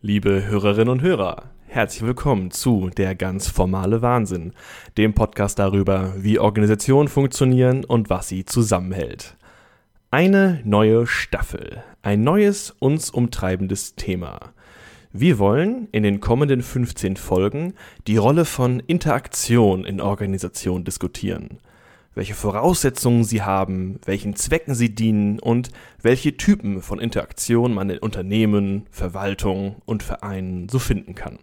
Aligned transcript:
Liebe 0.00 0.46
Hörerinnen 0.46 0.90
und 0.90 1.02
Hörer, 1.02 1.50
herzlich 1.66 2.06
willkommen 2.06 2.52
zu 2.52 2.88
Der 2.96 3.16
ganz 3.16 3.48
formale 3.48 4.00
Wahnsinn, 4.00 4.52
dem 4.96 5.12
Podcast 5.12 5.58
darüber, 5.58 6.12
wie 6.16 6.38
Organisationen 6.38 7.08
funktionieren 7.08 7.84
und 7.84 8.08
was 8.08 8.28
sie 8.28 8.44
zusammenhält. 8.44 9.36
Eine 10.12 10.60
neue 10.64 11.08
Staffel, 11.08 11.82
ein 12.00 12.22
neues, 12.22 12.76
uns 12.78 13.10
umtreibendes 13.10 13.96
Thema. 13.96 14.52
Wir 15.12 15.40
wollen 15.40 15.88
in 15.90 16.04
den 16.04 16.20
kommenden 16.20 16.62
15 16.62 17.16
Folgen 17.16 17.74
die 18.06 18.18
Rolle 18.18 18.44
von 18.44 18.78
Interaktion 18.78 19.84
in 19.84 20.00
Organisation 20.00 20.84
diskutieren 20.84 21.58
welche 22.14 22.34
Voraussetzungen 22.34 23.24
sie 23.24 23.42
haben, 23.42 24.00
welchen 24.04 24.34
Zwecken 24.36 24.74
sie 24.74 24.94
dienen 24.94 25.38
und 25.38 25.70
welche 26.02 26.36
Typen 26.36 26.82
von 26.82 26.98
Interaktion 26.98 27.74
man 27.74 27.90
in 27.90 27.98
Unternehmen, 27.98 28.86
Verwaltungen 28.90 29.76
und 29.84 30.02
Vereinen 30.02 30.68
so 30.68 30.78
finden 30.78 31.14
kann. 31.14 31.38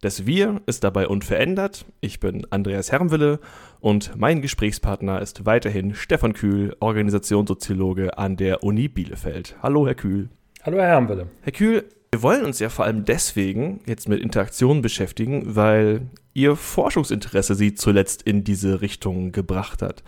Das 0.00 0.26
Wir 0.26 0.60
ist 0.66 0.84
dabei 0.84 1.08
unverändert. 1.08 1.86
Ich 2.00 2.20
bin 2.20 2.46
Andreas 2.50 2.92
Hermwille 2.92 3.40
und 3.80 4.16
mein 4.16 4.42
Gesprächspartner 4.42 5.22
ist 5.22 5.46
weiterhin 5.46 5.94
Stefan 5.94 6.34
Kühl, 6.34 6.76
Organisationssoziologe 6.80 8.18
an 8.18 8.36
der 8.36 8.62
Uni 8.62 8.88
Bielefeld. 8.88 9.56
Hallo, 9.62 9.86
Herr 9.86 9.94
Kühl. 9.94 10.28
Hallo, 10.62 10.78
Herr 10.78 10.88
Hermwille. 10.88 11.28
Herr 11.42 11.52
Kühl, 11.52 11.84
wir 12.14 12.22
wollen 12.22 12.44
uns 12.44 12.60
ja 12.60 12.68
vor 12.68 12.84
allem 12.84 13.04
deswegen 13.04 13.80
jetzt 13.86 14.08
mit 14.08 14.20
Interaktion 14.20 14.82
beschäftigen, 14.82 15.56
weil 15.56 16.02
Ihr 16.32 16.54
Forschungsinteresse 16.54 17.56
Sie 17.56 17.74
zuletzt 17.74 18.22
in 18.22 18.44
diese 18.44 18.80
Richtung 18.80 19.32
gebracht 19.32 19.82
hat. 19.82 20.04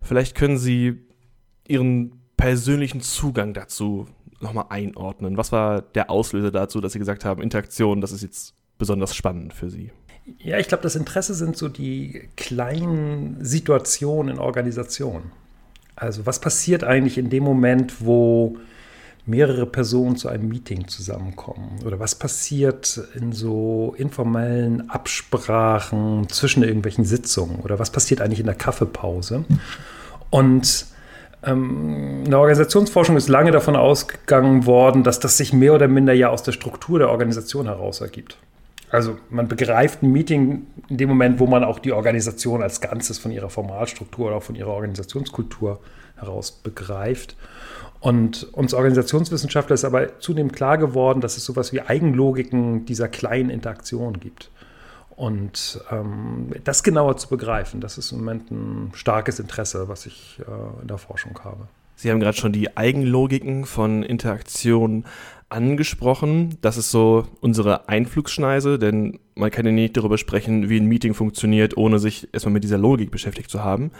Vielleicht 0.00 0.34
können 0.34 0.56
Sie 0.56 1.02
Ihren 1.68 2.12
persönlichen 2.38 3.02
Zugang 3.02 3.52
dazu 3.52 4.06
nochmal 4.40 4.64
einordnen. 4.70 5.36
Was 5.36 5.52
war 5.52 5.82
der 5.82 6.08
Auslöser 6.08 6.50
dazu, 6.50 6.80
dass 6.80 6.94
Sie 6.94 6.98
gesagt 6.98 7.26
haben, 7.26 7.42
Interaktion, 7.42 8.00
das 8.00 8.12
ist 8.12 8.22
jetzt 8.22 8.54
besonders 8.78 9.14
spannend 9.14 9.52
für 9.52 9.68
Sie? 9.68 9.90
Ja, 10.38 10.58
ich 10.58 10.68
glaube, 10.68 10.82
das 10.82 10.96
Interesse 10.96 11.34
sind 11.34 11.58
so 11.58 11.68
die 11.68 12.26
kleinen 12.36 13.36
Situationen 13.44 14.36
in 14.36 14.40
Organisationen. 14.40 15.30
Also 15.94 16.24
was 16.24 16.40
passiert 16.40 16.84
eigentlich 16.84 17.18
in 17.18 17.28
dem 17.28 17.44
Moment, 17.44 17.96
wo 18.00 18.56
mehrere 19.26 19.66
Personen 19.66 20.16
zu 20.16 20.28
einem 20.28 20.48
Meeting 20.48 20.88
zusammenkommen? 20.88 21.78
Oder 21.84 21.98
was 22.00 22.14
passiert 22.14 23.00
in 23.14 23.32
so 23.32 23.94
informellen 23.96 24.90
Absprachen 24.90 26.28
zwischen 26.28 26.62
irgendwelchen 26.62 27.04
Sitzungen? 27.04 27.60
Oder 27.60 27.78
was 27.78 27.90
passiert 27.90 28.20
eigentlich 28.20 28.40
in 28.40 28.46
der 28.46 28.54
Kaffeepause? 28.54 29.44
Und 30.30 30.86
ähm, 31.42 32.22
in 32.24 32.30
der 32.30 32.38
Organisationsforschung 32.38 33.16
ist 33.16 33.28
lange 33.28 33.50
davon 33.50 33.76
ausgegangen 33.76 34.66
worden, 34.66 35.02
dass 35.02 35.20
das 35.20 35.36
sich 35.36 35.52
mehr 35.52 35.74
oder 35.74 35.88
minder 35.88 36.12
ja 36.12 36.28
aus 36.28 36.42
der 36.42 36.52
Struktur 36.52 36.98
der 36.98 37.10
Organisation 37.10 37.66
heraus 37.66 38.00
ergibt. 38.00 38.36
Also 38.90 39.18
man 39.30 39.46
begreift 39.46 40.02
ein 40.02 40.10
Meeting 40.10 40.66
in 40.88 40.96
dem 40.96 41.08
Moment, 41.08 41.38
wo 41.38 41.46
man 41.46 41.62
auch 41.62 41.78
die 41.78 41.92
Organisation 41.92 42.62
als 42.62 42.80
Ganzes 42.80 43.18
von 43.18 43.30
ihrer 43.30 43.48
Formalstruktur 43.48 44.26
oder 44.26 44.36
auch 44.36 44.42
von 44.42 44.56
ihrer 44.56 44.70
Organisationskultur 44.70 45.78
heraus 46.16 46.50
begreift. 46.50 47.36
Und 48.00 48.44
uns 48.54 48.72
Organisationswissenschaftler 48.72 49.74
ist 49.74 49.84
aber 49.84 50.18
zunehmend 50.20 50.54
klar 50.54 50.78
geworden, 50.78 51.20
dass 51.20 51.36
es 51.36 51.44
sowas 51.44 51.72
wie 51.72 51.82
Eigenlogiken 51.82 52.86
dieser 52.86 53.08
kleinen 53.08 53.50
Interaktion 53.50 54.18
gibt. 54.18 54.50
Und 55.16 55.78
ähm, 55.90 56.48
das 56.64 56.82
genauer 56.82 57.18
zu 57.18 57.28
begreifen, 57.28 57.82
das 57.82 57.98
ist 57.98 58.10
im 58.10 58.18
Moment 58.18 58.50
ein 58.50 58.92
starkes 58.94 59.38
Interesse, 59.38 59.86
was 59.88 60.06
ich 60.06 60.40
äh, 60.40 60.80
in 60.80 60.88
der 60.88 60.96
Forschung 60.96 61.38
habe. 61.44 61.68
Sie 61.94 62.10
haben 62.10 62.20
gerade 62.20 62.38
schon 62.38 62.52
die 62.52 62.74
Eigenlogiken 62.78 63.66
von 63.66 64.02
Interaktion 64.02 65.04
angesprochen. 65.50 66.56
Das 66.62 66.78
ist 66.78 66.90
so 66.90 67.26
unsere 67.42 67.90
Einflugsschneise, 67.90 68.78
denn 68.78 69.18
man 69.34 69.50
kann 69.50 69.66
ja 69.66 69.72
nicht 69.72 69.98
darüber 69.98 70.16
sprechen, 70.16 70.70
wie 70.70 70.80
ein 70.80 70.86
Meeting 70.86 71.12
funktioniert, 71.12 71.76
ohne 71.76 71.98
sich 71.98 72.28
erstmal 72.32 72.54
mit 72.54 72.64
dieser 72.64 72.78
Logik 72.78 73.10
beschäftigt 73.10 73.50
zu 73.50 73.62
haben. 73.62 73.90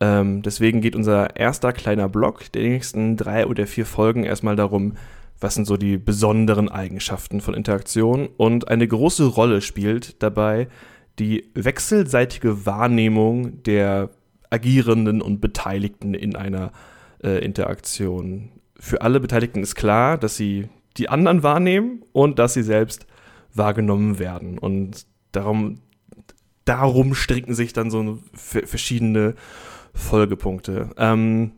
Ähm, 0.00 0.42
deswegen 0.42 0.80
geht 0.80 0.96
unser 0.96 1.36
erster 1.36 1.72
kleiner 1.72 2.08
Block 2.08 2.50
der 2.52 2.62
nächsten 2.62 3.16
drei 3.16 3.46
oder 3.46 3.66
vier 3.66 3.86
Folgen 3.86 4.24
erstmal 4.24 4.56
darum, 4.56 4.94
was 5.40 5.54
sind 5.54 5.66
so 5.66 5.76
die 5.76 5.98
besonderen 5.98 6.68
Eigenschaften 6.68 7.40
von 7.40 7.54
Interaktion 7.54 8.28
und 8.36 8.68
eine 8.68 8.86
große 8.86 9.26
Rolle 9.26 9.60
spielt 9.60 10.22
dabei 10.22 10.68
die 11.18 11.50
wechselseitige 11.54 12.66
Wahrnehmung 12.66 13.62
der 13.62 14.10
Agierenden 14.50 15.20
und 15.22 15.40
Beteiligten 15.40 16.14
in 16.14 16.36
einer 16.36 16.72
äh, 17.22 17.44
Interaktion. 17.44 18.50
Für 18.78 19.02
alle 19.02 19.20
Beteiligten 19.20 19.62
ist 19.62 19.74
klar, 19.74 20.18
dass 20.18 20.36
sie 20.36 20.68
die 20.96 21.08
anderen 21.08 21.42
wahrnehmen 21.42 22.02
und 22.12 22.38
dass 22.38 22.54
sie 22.54 22.62
selbst 22.62 23.06
wahrgenommen 23.52 24.18
werden. 24.18 24.58
Und 24.58 25.06
darum, 25.32 25.80
darum 26.64 27.14
stricken 27.14 27.54
sich 27.54 27.72
dann 27.72 27.90
so 27.90 28.18
verschiedene 28.32 29.34
Folgepunkte. 29.94 30.90
Ähm, 30.98 31.52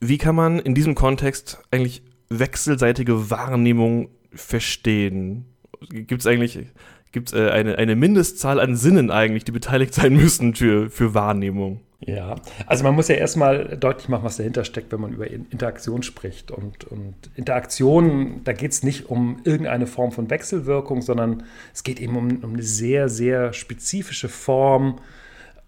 wie 0.00 0.18
kann 0.18 0.34
man 0.34 0.58
in 0.58 0.74
diesem 0.74 0.94
Kontext 0.94 1.58
eigentlich 1.70 2.02
wechselseitige 2.28 3.30
Wahrnehmung 3.30 4.10
verstehen? 4.32 5.46
Gibt 5.88 6.20
es 6.20 6.26
eigentlich 6.26 6.66
gibt's, 7.12 7.32
äh, 7.32 7.50
eine, 7.50 7.78
eine 7.78 7.96
Mindestzahl 7.96 8.60
an 8.60 8.76
Sinnen 8.76 9.10
eigentlich, 9.10 9.44
die 9.44 9.52
beteiligt 9.52 9.94
sein 9.94 10.14
müssen 10.14 10.54
für, 10.54 10.90
für 10.90 11.14
Wahrnehmung? 11.14 11.80
Ja, 12.00 12.36
also 12.66 12.84
man 12.84 12.94
muss 12.94 13.08
ja 13.08 13.16
erstmal 13.16 13.76
deutlich 13.76 14.08
machen, 14.08 14.22
was 14.22 14.36
dahinter 14.36 14.64
steckt, 14.64 14.92
wenn 14.92 15.00
man 15.00 15.12
über 15.12 15.28
Interaktion 15.28 16.04
spricht. 16.04 16.52
Und, 16.52 16.84
und 16.84 17.14
Interaktion, 17.34 18.42
da 18.44 18.52
geht 18.52 18.70
es 18.70 18.84
nicht 18.84 19.10
um 19.10 19.40
irgendeine 19.42 19.88
Form 19.88 20.12
von 20.12 20.30
Wechselwirkung, 20.30 21.02
sondern 21.02 21.42
es 21.74 21.82
geht 21.82 21.98
eben 21.98 22.16
um, 22.16 22.44
um 22.44 22.52
eine 22.52 22.62
sehr, 22.62 23.08
sehr 23.08 23.52
spezifische 23.52 24.28
Form 24.28 25.00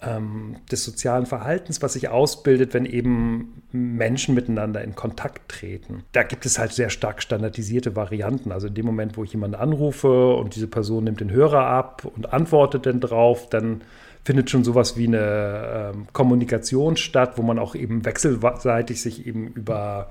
ähm, 0.02 0.56
des 0.70 0.84
sozialen 0.84 1.26
Verhaltens, 1.26 1.82
was 1.82 1.92
sich 1.92 2.08
ausbildet, 2.08 2.72
wenn 2.74 2.86
eben 2.86 3.62
Menschen 3.72 4.34
miteinander 4.34 4.82
in 4.82 4.94
Kontakt 4.94 5.50
treten. 5.50 6.04
Da 6.12 6.22
gibt 6.22 6.46
es 6.46 6.58
halt 6.58 6.72
sehr 6.72 6.90
stark 6.90 7.22
standardisierte 7.22 7.96
Varianten. 7.96 8.52
Also 8.52 8.68
in 8.68 8.74
dem 8.74 8.86
Moment, 8.86 9.16
wo 9.16 9.24
ich 9.24 9.32
jemanden 9.32 9.56
anrufe 9.56 10.34
und 10.34 10.54
diese 10.54 10.68
Person 10.68 11.04
nimmt 11.04 11.20
den 11.20 11.30
Hörer 11.30 11.66
ab 11.66 12.06
und 12.16 12.32
antwortet 12.32 12.86
dann 12.86 13.00
drauf, 13.00 13.48
dann 13.48 13.82
findet 14.24 14.50
schon 14.50 14.64
sowas 14.64 14.96
wie 14.96 15.06
eine 15.06 15.92
ähm, 15.94 16.06
Kommunikation 16.12 16.96
statt, 16.96 17.32
wo 17.36 17.42
man 17.42 17.58
auch 17.58 17.74
eben 17.74 18.04
wechselseitig 18.04 19.00
sich 19.00 19.26
eben 19.26 19.48
über 19.48 20.10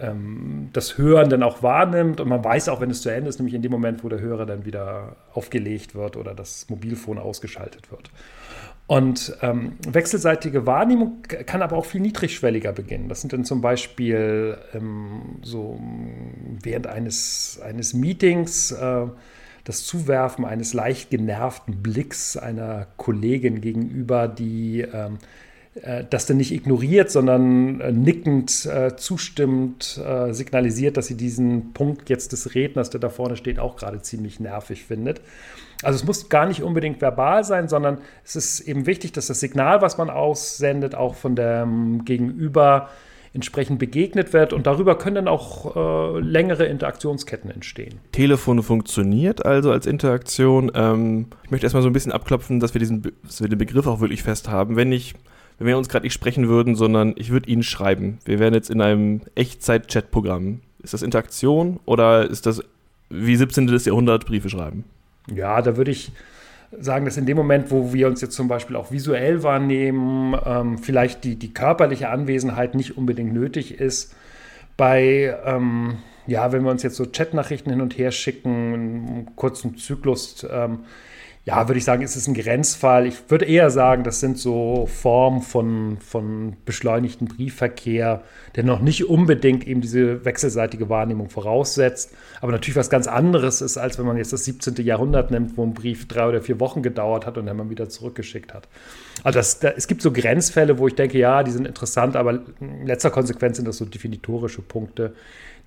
ähm, 0.00 0.70
das 0.72 0.98
Hören 0.98 1.30
dann 1.30 1.42
auch 1.42 1.62
wahrnimmt 1.62 2.20
und 2.20 2.28
man 2.28 2.44
weiß 2.44 2.68
auch, 2.68 2.80
wenn 2.80 2.90
es 2.90 3.02
zu 3.02 3.08
Ende 3.08 3.28
ist, 3.28 3.38
nämlich 3.38 3.54
in 3.54 3.62
dem 3.62 3.72
Moment, 3.72 4.04
wo 4.04 4.08
der 4.08 4.20
Hörer 4.20 4.46
dann 4.46 4.64
wieder 4.64 5.16
aufgelegt 5.32 5.94
wird 5.94 6.16
oder 6.16 6.34
das 6.34 6.68
Mobilfon 6.68 7.18
ausgeschaltet 7.18 7.90
wird. 7.90 8.10
Und 8.86 9.36
ähm, 9.40 9.76
wechselseitige 9.86 10.66
Wahrnehmung 10.66 11.22
kann 11.22 11.62
aber 11.62 11.76
auch 11.76 11.86
viel 11.86 12.00
niedrigschwelliger 12.00 12.72
beginnen. 12.72 13.08
Das 13.08 13.20
sind 13.20 13.32
dann 13.32 13.44
zum 13.44 13.60
Beispiel 13.60 14.58
ähm, 14.74 15.38
so 15.42 15.80
während 16.62 16.88
eines, 16.88 17.60
eines 17.64 17.94
Meetings 17.94 18.72
äh, 18.72 19.06
das 19.64 19.84
Zuwerfen 19.84 20.44
eines 20.44 20.74
leicht 20.74 21.10
genervten 21.10 21.82
Blicks 21.82 22.36
einer 22.36 22.88
Kollegin 22.96 23.60
gegenüber, 23.60 24.26
die 24.26 24.80
ähm, 24.80 25.18
äh, 25.74 26.04
das 26.08 26.26
dann 26.26 26.36
nicht 26.36 26.52
ignoriert, 26.52 27.10
sondern 27.10 27.80
äh, 27.80 27.92
nickend 27.92 28.66
äh, 28.66 28.96
zustimmend 28.96 29.98
äh, 30.04 30.32
signalisiert, 30.32 30.96
dass 30.96 31.06
sie 31.06 31.16
diesen 31.16 31.72
Punkt 31.72 32.10
jetzt 32.10 32.32
des 32.32 32.54
Redners, 32.54 32.90
der 32.90 33.00
da 33.00 33.08
vorne 33.08 33.36
steht, 33.36 33.58
auch 33.58 33.76
gerade 33.76 34.02
ziemlich 34.02 34.40
nervig 34.40 34.84
findet. 34.84 35.20
Also 35.82 35.96
es 35.96 36.04
muss 36.04 36.28
gar 36.28 36.46
nicht 36.46 36.62
unbedingt 36.62 37.00
verbal 37.00 37.44
sein, 37.44 37.68
sondern 37.68 37.98
es 38.24 38.36
ist 38.36 38.60
eben 38.60 38.86
wichtig, 38.86 39.12
dass 39.12 39.26
das 39.26 39.40
Signal, 39.40 39.82
was 39.82 39.98
man 39.98 40.10
aussendet, 40.10 40.94
auch 40.94 41.14
von 41.14 41.36
dem 41.36 42.04
Gegenüber 42.04 42.88
entsprechend 43.34 43.78
begegnet 43.78 44.32
wird 44.32 44.52
und 44.52 44.66
darüber 44.66 44.98
können 44.98 45.14
dann 45.14 45.28
auch 45.28 45.74
äh, 45.74 46.20
längere 46.20 46.66
Interaktionsketten 46.66 47.50
entstehen. 47.50 47.98
Telefon 48.12 48.62
funktioniert 48.62 49.46
also 49.46 49.72
als 49.72 49.86
Interaktion. 49.86 50.70
Ähm, 50.74 51.28
ich 51.44 51.50
möchte 51.50 51.64
erstmal 51.64 51.82
so 51.82 51.88
ein 51.88 51.94
bisschen 51.94 52.12
abklopfen, 52.12 52.60
dass 52.60 52.74
wir, 52.74 52.78
diesen, 52.78 53.10
dass 53.24 53.40
wir 53.40 53.48
den 53.48 53.58
Begriff 53.58 53.86
auch 53.86 54.00
wirklich 54.00 54.22
fest 54.22 54.50
haben. 54.50 54.76
Wenn 54.76 54.92
wenn 55.58 55.66
wir 55.66 55.78
uns 55.78 55.88
gerade 55.88 56.04
nicht 56.04 56.12
sprechen 56.12 56.48
würden, 56.48 56.74
sondern 56.74 57.14
ich 57.16 57.30
würde 57.30 57.48
Ihnen 57.48 57.62
schreiben. 57.62 58.18
Wir 58.24 58.38
wären 58.38 58.52
jetzt 58.52 58.68
in 58.68 58.80
einem 58.80 59.22
Echtzeit-Chat-Programm. 59.34 60.60
Ist 60.82 60.92
das 60.92 61.02
Interaktion 61.02 61.78
oder 61.84 62.28
ist 62.28 62.46
das 62.46 62.62
wie 63.08 63.36
17. 63.36 63.68
Jahrhundert 63.68 64.26
Briefe 64.26 64.50
schreiben? 64.50 64.84
Ja, 65.28 65.62
da 65.62 65.76
würde 65.76 65.90
ich 65.90 66.12
sagen, 66.78 67.04
dass 67.04 67.16
in 67.16 67.26
dem 67.26 67.36
Moment, 67.36 67.70
wo 67.70 67.92
wir 67.92 68.08
uns 68.08 68.20
jetzt 68.20 68.34
zum 68.34 68.48
Beispiel 68.48 68.76
auch 68.76 68.90
visuell 68.90 69.42
wahrnehmen, 69.42 70.34
ähm, 70.44 70.78
vielleicht 70.78 71.24
die, 71.24 71.36
die 71.36 71.52
körperliche 71.52 72.08
Anwesenheit 72.08 72.74
nicht 72.74 72.96
unbedingt 72.96 73.32
nötig 73.32 73.78
ist. 73.78 74.14
Bei, 74.76 75.36
ähm, 75.44 75.98
ja, 76.26 76.50
wenn 76.52 76.64
wir 76.64 76.70
uns 76.70 76.82
jetzt 76.82 76.96
so 76.96 77.04
Chatnachrichten 77.04 77.70
hin 77.72 77.82
und 77.82 77.98
her 77.98 78.10
schicken, 78.10 78.74
einen 78.74 79.36
kurzen 79.36 79.76
Zyklus, 79.76 80.46
ähm, 80.50 80.80
ja, 81.44 81.66
würde 81.68 81.78
ich 81.78 81.84
sagen, 81.84 82.02
ist 82.02 82.14
es 82.14 82.28
ein 82.28 82.34
Grenzfall. 82.34 83.04
Ich 83.04 83.28
würde 83.28 83.46
eher 83.46 83.68
sagen, 83.70 84.04
das 84.04 84.20
sind 84.20 84.38
so 84.38 84.86
Formen 84.86 85.42
von, 85.42 85.98
von 85.98 86.56
beschleunigten 86.64 87.26
Briefverkehr, 87.26 88.22
der 88.54 88.62
noch 88.62 88.80
nicht 88.80 89.08
unbedingt 89.08 89.66
eben 89.66 89.80
diese 89.80 90.24
wechselseitige 90.24 90.88
Wahrnehmung 90.88 91.30
voraussetzt. 91.30 92.12
Aber 92.40 92.52
natürlich 92.52 92.76
was 92.76 92.90
ganz 92.90 93.08
anderes 93.08 93.60
ist, 93.60 93.76
als 93.76 93.98
wenn 93.98 94.06
man 94.06 94.16
jetzt 94.18 94.32
das 94.32 94.44
17. 94.44 94.76
Jahrhundert 94.86 95.32
nimmt, 95.32 95.56
wo 95.56 95.64
ein 95.64 95.74
Brief 95.74 96.06
drei 96.06 96.28
oder 96.28 96.42
vier 96.42 96.60
Wochen 96.60 96.80
gedauert 96.80 97.26
hat 97.26 97.36
und 97.36 97.46
dann 97.46 97.56
man 97.56 97.70
wieder 97.70 97.88
zurückgeschickt 97.88 98.54
hat. 98.54 98.68
Also 99.24 99.40
das, 99.40 99.58
da, 99.58 99.70
es 99.70 99.88
gibt 99.88 100.00
so 100.00 100.12
Grenzfälle, 100.12 100.78
wo 100.78 100.86
ich 100.86 100.94
denke, 100.94 101.18
ja, 101.18 101.42
die 101.42 101.50
sind 101.50 101.66
interessant, 101.66 102.14
aber 102.14 102.40
in 102.60 102.86
letzter 102.86 103.10
Konsequenz 103.10 103.56
sind 103.56 103.66
das 103.66 103.78
so 103.78 103.84
definitorische 103.84 104.62
Punkte, 104.62 105.14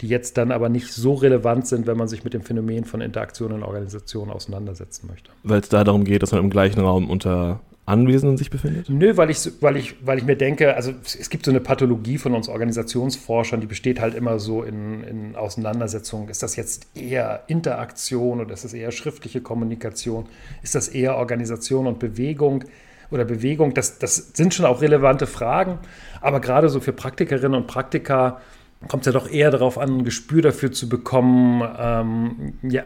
die 0.01 0.07
jetzt 0.07 0.37
dann 0.37 0.51
aber 0.51 0.69
nicht 0.69 0.91
so 0.91 1.13
relevant 1.13 1.67
sind, 1.67 1.87
wenn 1.87 1.97
man 1.97 2.07
sich 2.07 2.23
mit 2.23 2.33
dem 2.33 2.41
Phänomen 2.41 2.85
von 2.85 3.01
Interaktion 3.01 3.51
in 3.51 3.63
Organisationen 3.63 4.31
auseinandersetzen 4.31 5.07
möchte. 5.07 5.31
Weil 5.43 5.61
es 5.61 5.69
da 5.69 5.83
darum 5.83 6.03
geht, 6.03 6.21
dass 6.21 6.31
man 6.31 6.41
im 6.41 6.49
gleichen 6.49 6.81
Raum 6.81 7.09
unter 7.09 7.61
Anwesenden 7.85 8.37
sich 8.37 8.49
befindet? 8.49 8.89
Nö, 8.89 9.15
weil 9.15 9.29
ich, 9.29 9.39
weil, 9.61 9.77
ich, 9.77 9.95
weil 10.05 10.17
ich 10.17 10.23
mir 10.23 10.35
denke, 10.35 10.75
also 10.75 10.91
es 11.03 11.29
gibt 11.29 11.45
so 11.45 11.51
eine 11.51 11.59
Pathologie 11.59 12.17
von 12.17 12.33
uns 12.33 12.49
Organisationsforschern, 12.49 13.61
die 13.61 13.67
besteht 13.67 14.01
halt 14.01 14.15
immer 14.15 14.39
so 14.39 14.63
in, 14.63 15.03
in 15.03 15.35
Auseinandersetzungen. 15.35 16.27
Ist 16.29 16.41
das 16.41 16.55
jetzt 16.55 16.87
eher 16.95 17.43
Interaktion 17.47 18.41
oder 18.41 18.53
ist 18.53 18.65
das 18.65 18.73
eher 18.73 18.91
schriftliche 18.91 19.39
Kommunikation? 19.39 20.25
Ist 20.63 20.73
das 20.73 20.87
eher 20.87 21.17
Organisation 21.17 21.85
und 21.85 21.99
Bewegung? 21.99 22.63
Oder 23.11 23.23
Bewegung, 23.23 23.75
das, 23.75 23.99
das 23.99 24.31
sind 24.33 24.55
schon 24.55 24.65
auch 24.65 24.81
relevante 24.81 25.27
Fragen, 25.27 25.77
aber 26.21 26.39
gerade 26.39 26.69
so 26.69 26.79
für 26.79 26.91
Praktikerinnen 26.91 27.53
und 27.53 27.67
Praktiker 27.67 28.41
kommt 28.87 29.07
es 29.07 29.13
ja 29.13 29.19
doch 29.19 29.29
eher 29.29 29.51
darauf 29.51 29.77
an, 29.77 29.99
ein 29.99 30.03
Gespür 30.03 30.41
dafür 30.41 30.71
zu 30.71 30.89
bekommen, 30.89 31.63
ähm, 31.77 32.53
ja, 32.63 32.83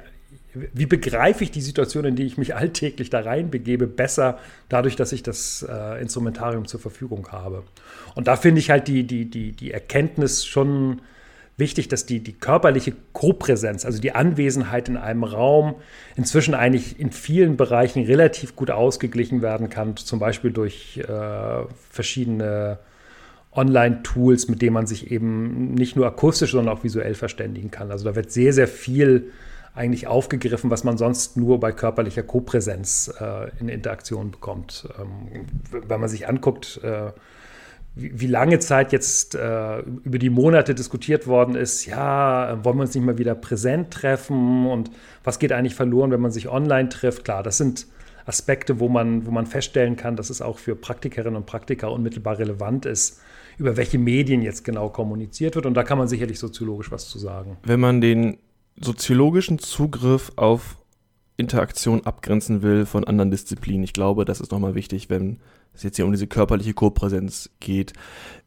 wie 0.54 0.88
begreife 0.88 1.44
ich 1.44 1.52
die 1.52 1.62
Situation, 1.62 2.06
in 2.06 2.16
die 2.16 2.24
ich 2.24 2.38
mich 2.38 2.56
alltäglich 2.56 3.10
da 3.10 3.22
reinbegebe, 3.22 3.88
besser 3.88 4.40
dadurch, 4.68 4.96
dass 4.96 5.12
ich 5.12 5.22
das 5.22 5.66
äh, 5.70 6.02
Instrumentarium 6.02 6.66
zur 6.66 6.80
Verfügung 6.80 7.28
habe. 7.32 7.64
Und 8.16 8.28
da 8.28 8.36
finde 8.36 8.60
ich 8.60 8.70
halt 8.72 8.88
die, 8.88 9.04
die, 9.04 9.30
die, 9.30 9.52
die 9.52 9.72
Erkenntnis 9.72 10.46
schon 10.46 11.02
wichtig, 11.58 11.88
dass 11.88 12.06
die, 12.06 12.22
die 12.22 12.34
körperliche 12.34 12.94
Kopräsenz, 13.14 13.86
also 13.86 14.02
die 14.02 14.16
Anwesenheit 14.16 14.90
in 14.90 14.98
einem 14.98 15.24
Raum, 15.24 15.76
inzwischen 16.16 16.54
eigentlich 16.56 17.00
in 17.00 17.12
vielen 17.12 17.58
Bereichen 17.58 18.04
relativ 18.06 18.56
gut 18.56 18.72
ausgeglichen 18.72 19.42
werden 19.42 19.70
kann, 19.70 19.98
zum 19.98 20.20
Beispiel 20.20 20.52
durch 20.52 20.98
äh, 20.98 21.66
verschiedene 21.92 22.80
Online-Tools, 23.60 24.48
mit 24.48 24.62
denen 24.62 24.74
man 24.74 24.88
sich 24.88 25.12
eben 25.12 25.74
nicht 25.74 25.96
nur 25.96 26.08
akustisch, 26.08 26.52
sondern 26.52 26.76
auch 26.76 26.84
visuell 26.84 27.14
verständigen 27.14 27.72
kann. 27.72 27.92
Also 27.92 28.06
da 28.06 28.16
wird 28.16 28.32
sehr, 28.32 28.54
sehr 28.54 28.68
viel 28.68 29.32
eigentlich 29.76 30.08
aufgegriffen, 30.08 30.72
was 30.72 30.84
man 30.84 30.98
sonst 30.98 31.38
nur 31.38 31.60
bei 31.60 31.72
körperlicher 31.72 32.24
Kopräsenz 32.24 33.14
äh, 33.20 33.50
in 33.60 33.70
Interaktion 33.70 34.32
bekommt. 34.32 34.88
Ähm, 35.00 35.46
wenn 35.88 36.00
man 36.00 36.10
sich 36.10 36.28
anguckt, 36.28 36.80
äh, 36.84 37.12
wie, 37.96 38.20
wie, 38.20 38.28
lange 38.28 38.60
Zeit 38.60 38.92
jetzt 38.92 39.36
äh, 39.36 39.80
über 39.80 40.20
die 40.20 40.30
Monate 40.30 40.74
diskutiert 40.74 41.28
worden 41.28 41.56
ist, 41.56 41.86
ja, 41.86 42.64
wollen 42.64 42.78
wir 42.78 42.84
uns 42.84 42.96
nicht 42.96 43.04
mal 43.04 43.18
wieder 43.18 43.36
präsent 43.36 43.92
treffen 43.92 44.68
und 44.68 44.92
was 45.24 45.40
geht 45.40 45.52
eigentlich 45.52 45.76
verloren, 45.76 46.12
wenn 46.12 46.22
man 46.22 46.32
sich 46.32 46.50
online 46.50 46.90
trifft? 46.90 47.26
Klar, 47.26 47.44
das 47.44 47.58
sind 47.58 47.88
Aspekte, 48.26 48.80
wo 48.80 48.90
man, 48.90 49.26
wo 49.26 49.32
man 49.32 49.48
feststellen 49.48 49.98
kann, 49.98 50.16
dass 50.16 50.30
es 50.30 50.42
auch 50.42 50.60
für 50.60 50.76
Praktikerinnen 50.76 51.36
und 51.36 51.46
Praktiker 51.46 51.92
unmittelbar 51.92 52.38
relevant 52.38 52.86
ist, 52.86 53.22
über 53.60 53.76
welche 53.76 54.00
Medien 54.00 54.42
jetzt 54.42 54.64
genau 54.64 54.90
kommuniziert 54.90 55.56
wird. 55.56 55.66
Und 55.66 55.74
da 55.74 55.84
kann 55.84 55.98
man 55.98 56.08
sicherlich 56.08 56.40
soziologisch 56.40 56.92
was 56.92 57.10
zu 57.10 57.20
sagen. 57.20 57.58
Wenn 57.64 57.80
man 57.80 58.02
den 58.02 58.38
soziologischen 58.80 59.60
Zugriff 59.60 60.32
auf 60.38 60.78
Interaktion 61.36 62.06
abgrenzen 62.06 62.62
will 62.62 62.86
von 62.86 63.04
anderen 63.04 63.32
Disziplinen, 63.32 63.84
ich 63.84 63.94
glaube, 63.94 64.26
das 64.26 64.40
ist 64.40 64.52
nochmal 64.52 64.76
wichtig, 64.76 65.10
wenn 65.10 65.40
es 65.74 65.84
jetzt 65.84 65.98
hier 65.98 66.06
um 66.06 66.12
diese 66.12 66.28
körperliche 66.28 66.74
Kopräsenz 66.74 67.50
geht. 67.60 67.94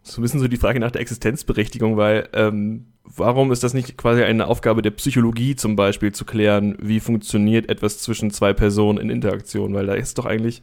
So 0.02 0.20
ein 0.20 0.22
bisschen 0.22 0.40
so 0.40 0.48
die 0.48 0.56
Frage 0.56 0.80
nach 0.80 0.90
der 0.90 1.02
Existenzberechtigung, 1.02 1.96
weil 1.98 2.28
ähm, 2.32 2.86
warum 3.04 3.52
ist 3.52 3.62
das 3.62 3.74
nicht 3.74 3.96
quasi 3.98 4.22
eine 4.22 4.46
Aufgabe 4.46 4.80
der 4.80 4.90
Psychologie 4.92 5.56
zum 5.56 5.76
Beispiel 5.76 6.12
zu 6.12 6.24
klären, 6.24 6.76
wie 6.80 7.00
funktioniert 7.00 7.68
etwas 7.68 7.98
zwischen 7.98 8.30
zwei 8.30 8.54
Personen 8.54 8.98
in 8.98 9.10
Interaktion? 9.10 9.74
Weil 9.74 9.86
da 9.86 9.94
ist 9.94 10.16
doch 10.18 10.26
eigentlich 10.26 10.62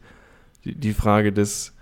die, 0.64 0.74
die 0.74 0.92
Frage 0.92 1.32
des 1.32 1.74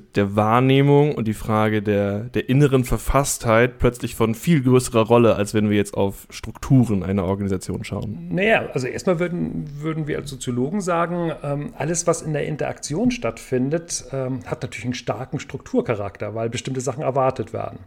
der 0.00 0.36
Wahrnehmung 0.36 1.14
und 1.14 1.26
die 1.26 1.34
Frage 1.34 1.82
der, 1.82 2.20
der 2.24 2.48
inneren 2.48 2.84
Verfasstheit 2.84 3.78
plötzlich 3.78 4.14
von 4.14 4.34
viel 4.34 4.62
größerer 4.62 5.06
Rolle, 5.06 5.36
als 5.36 5.54
wenn 5.54 5.70
wir 5.70 5.76
jetzt 5.76 5.94
auf 5.94 6.26
Strukturen 6.30 7.02
einer 7.02 7.24
Organisation 7.24 7.84
schauen? 7.84 8.28
Naja, 8.30 8.68
also 8.72 8.86
erstmal 8.86 9.18
würden, 9.18 9.68
würden 9.80 10.06
wir 10.06 10.18
als 10.18 10.30
Soziologen 10.30 10.80
sagen, 10.80 11.32
ähm, 11.42 11.74
alles, 11.76 12.06
was 12.06 12.22
in 12.22 12.32
der 12.32 12.46
Interaktion 12.46 13.10
stattfindet, 13.10 14.04
ähm, 14.12 14.40
hat 14.46 14.62
natürlich 14.62 14.84
einen 14.84 14.94
starken 14.94 15.40
Strukturcharakter, 15.40 16.34
weil 16.34 16.48
bestimmte 16.50 16.80
Sachen 16.80 17.02
erwartet 17.02 17.52
werden. 17.52 17.78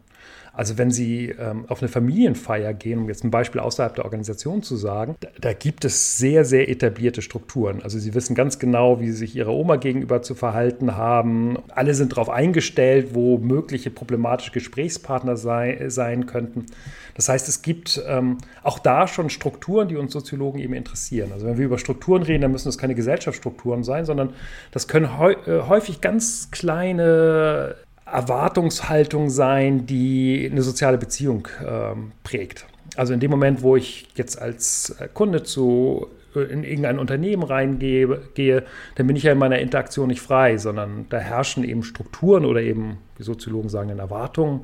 Also 0.56 0.78
wenn 0.78 0.90
Sie 0.90 1.36
ähm, 1.38 1.66
auf 1.68 1.82
eine 1.82 1.90
Familienfeier 1.90 2.74
gehen, 2.74 3.00
um 3.00 3.10
jetzt 3.10 3.24
ein 3.24 3.32
Beispiel 3.32 3.60
außerhalb 3.60 3.96
der 3.96 4.06
Organisation 4.06 4.64
zu 4.64 4.78
sagen, 4.78 5.16
da, 5.20 5.28
da, 5.40 5.54
gibt 5.54 5.84
es 5.84 6.18
sehr, 6.18 6.46
sehr 6.46 6.70
etablierte 6.70 7.22
Strukturen. 7.22 7.82
Also 7.84 8.00
Sie 8.00 8.14
wissen 8.14 8.36
ganz 8.36 8.58
genau, 8.58 9.00
wie 9.02 9.08
Sie 9.08 9.18
sich 9.18 9.36
Ihrer 9.36 9.52
Oma 9.52 9.76
gegenüber 9.76 10.22
zu 10.22 10.34
verhalten 10.34 10.96
haben. 10.96 11.58
Alle 11.70 11.94
sind 11.94 12.14
darauf 12.14 12.30
eingestellt, 12.30 13.10
wo 13.14 13.38
mögliche 13.38 13.90
problematische 13.90 14.52
Gesprächspartner 14.52 15.36
sei, 15.36 15.86
sein 15.90 16.26
könnten. 16.26 16.68
Das 17.16 17.30
heißt, 17.30 17.48
es 17.50 17.62
gibt 17.62 18.02
ähm, 18.08 18.38
auch 18.64 18.80
da 18.80 19.08
schon 19.08 19.30
Strukturen, 19.30 19.88
die 19.88 19.98
uns 19.98 20.14
Soziologen 20.14 20.60
eben 20.60 20.74
interessieren. 20.74 21.32
Also 21.34 21.48
wenn 21.48 21.58
wir 21.58 21.66
über 21.66 21.78
Strukturen 21.78 22.24
reden, 22.24 22.42
dann 22.42 22.52
müssen 22.52 22.68
das 22.68 22.78
keine 22.78 22.96
Gesellschaftsstrukturen 22.96 23.84
sein, 23.84 24.06
sondern 24.06 24.34
das 24.72 24.88
können 24.88 25.06
äh, 25.06 25.62
häufig 25.68 26.02
ganz 26.02 26.50
kleine 26.52 27.76
Erwartungshaltung 28.06 29.30
sein, 29.30 29.86
die 29.86 30.48
eine 30.52 30.62
soziale 30.62 30.98
Beziehung 30.98 31.48
ähm, 31.66 32.12
prägt. 32.24 32.66
Also 32.96 33.14
in 33.14 33.20
dem 33.20 33.32
Moment, 33.32 33.62
wo 33.62 33.76
ich 33.76 34.08
jetzt 34.16 34.42
als 34.42 34.96
Kunde 35.14 35.44
zu 35.44 36.08
äh, 36.36 36.42
in 36.42 36.64
irgendein 36.64 37.00
Unternehmen 37.00 37.44
reingehe, 37.44 38.22
gehe, 38.34 38.64
dann 38.96 39.08
bin 39.08 39.16
ich 39.16 39.24
ja 39.24 39.32
in 39.32 39.38
meiner 39.38 39.60
Interaktion 39.60 40.08
nicht 40.08 40.22
frei, 40.22 40.58
sondern 40.58 41.08
da 41.10 41.18
herrschen 41.18 41.64
eben 41.64 41.84
Strukturen 41.84 42.46
oder 42.46 42.62
eben, 42.62 42.98
wie 43.18 43.24
Soziologen 43.24 43.70
sagen, 43.70 43.90
Erwartungen 43.98 44.62